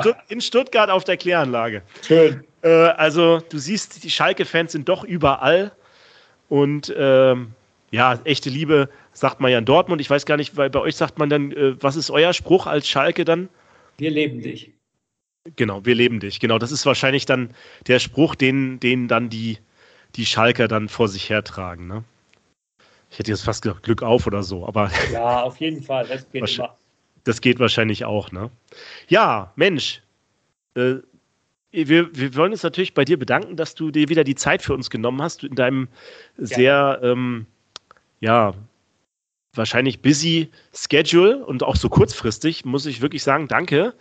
[0.00, 1.82] Stutt in Stuttgart auf der Kläranlage.
[2.06, 2.44] Schön.
[2.62, 5.72] Äh, also, du siehst, die Schalke-Fans sind doch überall.
[6.48, 7.52] Und ähm,
[7.90, 10.00] ja, echte Liebe sagt man ja in Dortmund.
[10.00, 12.66] Ich weiß gar nicht, weil bei euch sagt man dann, äh, was ist euer Spruch
[12.66, 13.48] als Schalke dann?
[13.98, 14.72] Wir leben dich.
[15.56, 16.40] Genau, wir leben dich.
[16.40, 17.54] Genau, das ist wahrscheinlich dann
[17.86, 19.58] der Spruch, den, den dann die,
[20.16, 21.86] die Schalker dann vor sich hertragen.
[21.86, 22.04] Ne?
[23.10, 24.90] Ich hätte jetzt fast gesagt, Glück auf oder so, aber.
[25.12, 26.06] Ja, auf jeden Fall.
[26.06, 26.76] Das geht, immer.
[27.24, 28.50] Das geht wahrscheinlich auch, ne?
[29.08, 30.02] Ja, Mensch.
[30.74, 30.96] Äh,
[31.72, 34.74] wir, wir wollen uns natürlich bei dir bedanken, dass du dir wieder die Zeit für
[34.74, 35.88] uns genommen hast in deinem
[36.38, 36.46] ja.
[36.46, 37.46] sehr, ähm,
[38.20, 38.54] ja,
[39.54, 43.94] wahrscheinlich busy Schedule und auch so kurzfristig, muss ich wirklich sagen, danke.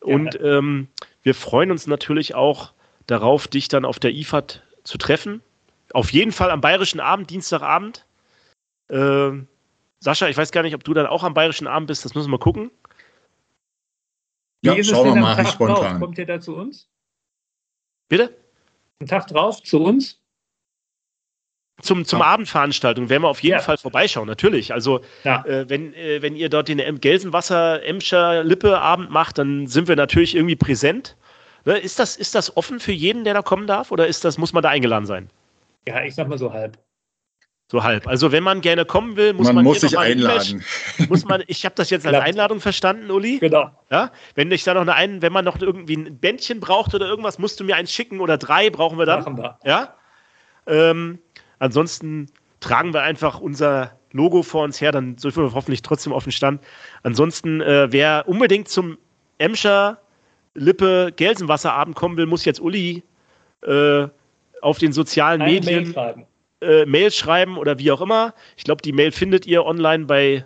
[0.00, 0.88] Und ähm,
[1.22, 2.72] wir freuen uns natürlich auch
[3.06, 5.42] darauf, dich dann auf der IFAD zu treffen.
[5.92, 8.04] Auf jeden Fall am Bayerischen Abend, Dienstagabend.
[8.88, 9.32] Äh,
[10.02, 12.30] Sascha, ich weiß gar nicht, ob du dann auch am Bayerischen Abend bist, das müssen
[12.30, 12.70] wir gucken.
[14.62, 16.00] Ja, schauen wir mal, spontan.
[16.00, 16.88] Kommt ihr da zu uns?
[18.08, 18.36] Bitte?
[18.98, 20.22] Einen Tag drauf zu uns?
[21.82, 22.26] zum, zum ja.
[22.26, 23.60] Abendveranstaltung werden wir auf jeden ja.
[23.60, 24.72] Fall vorbeischauen, natürlich.
[24.72, 25.44] Also ja.
[25.44, 29.96] äh, wenn, äh, wenn ihr dort den Gelsenwasser Emscher Lippe Abend macht, dann sind wir
[29.96, 31.16] natürlich irgendwie präsent.
[31.64, 31.76] Ne?
[31.78, 34.52] Ist, das, ist das offen für jeden, der da kommen darf, oder ist das, muss
[34.52, 35.28] man da eingeladen sein?
[35.86, 36.78] Ja, ich sag mal so halb.
[37.72, 38.06] So halb.
[38.06, 40.62] Also wenn man gerne kommen will, muss man, man muss sich einladen.
[41.08, 43.38] muss man, ich habe das jetzt als Einladung verstanden, Uli.
[43.38, 43.70] Genau.
[43.90, 47.06] Ja, wenn ich da noch eine, ein, wenn man noch irgendwie ein Bändchen braucht oder
[47.08, 49.24] irgendwas, musst du mir eins schicken oder drei brauchen wir dann.
[49.24, 49.58] Machen wir.
[49.64, 49.94] Ja.
[50.66, 51.18] Ähm,
[51.62, 52.26] Ansonsten
[52.58, 56.32] tragen wir einfach unser Logo vor uns her, dann sind wir hoffentlich trotzdem auf dem
[56.32, 56.60] Stand.
[57.04, 58.98] Ansonsten, äh, wer unbedingt zum
[59.38, 59.98] Emscher
[60.54, 63.04] Lippe Gelsenwasserabend kommen will, muss jetzt Uli
[63.64, 64.08] äh,
[64.60, 65.94] auf den sozialen Eine Medien.
[66.62, 68.34] Äh, Mail schreiben oder wie auch immer.
[68.56, 70.44] Ich glaube, die Mail findet ihr online bei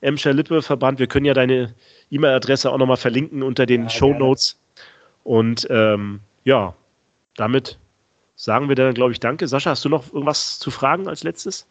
[0.00, 0.98] Emscher Lippe Verband.
[0.98, 1.74] Wir können ja deine
[2.10, 4.58] E-Mail-Adresse auch nochmal verlinken unter den ja, Show Notes.
[5.24, 6.74] Und ähm, ja,
[7.36, 7.78] damit
[8.34, 9.46] sagen wir dann, glaube ich, danke.
[9.46, 11.66] Sascha, hast du noch irgendwas zu fragen als letztes?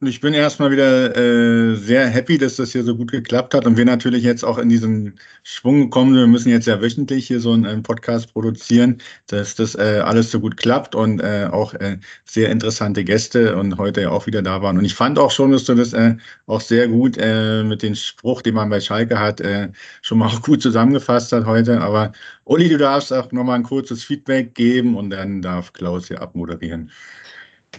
[0.00, 3.76] Ich bin erstmal wieder äh, sehr happy, dass das hier so gut geklappt hat und
[3.76, 6.20] wir natürlich jetzt auch in diesen Schwung gekommen sind.
[6.20, 10.30] Wir müssen jetzt ja wöchentlich hier so einen, einen Podcast produzieren, dass das äh, alles
[10.30, 14.40] so gut klappt und äh, auch äh, sehr interessante Gäste und heute ja auch wieder
[14.40, 14.78] da waren.
[14.78, 16.14] Und ich fand auch schon, dass du das äh,
[16.46, 19.70] auch sehr gut äh, mit dem Spruch, den man bei Schalke hat, äh,
[20.02, 21.80] schon mal auch gut zusammengefasst hat heute.
[21.80, 22.12] Aber
[22.44, 26.92] Uli, du darfst auch nochmal ein kurzes Feedback geben und dann darf Klaus hier abmoderieren.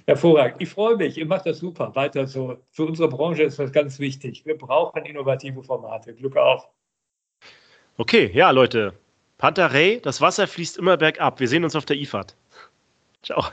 [0.05, 0.61] Hervorragend.
[0.61, 1.17] Ich freue mich.
[1.17, 1.95] Ihr macht das super.
[1.95, 2.57] Weiter so.
[2.71, 4.45] Für unsere Branche ist das ganz wichtig.
[4.45, 6.13] Wir brauchen innovative Formate.
[6.13, 6.67] Glück auf.
[7.97, 8.93] Okay, ja, Leute.
[9.37, 11.39] Pantarei, das Wasser fließt immer bergab.
[11.39, 12.35] Wir sehen uns auf der IFAD.
[13.23, 13.43] Ciao.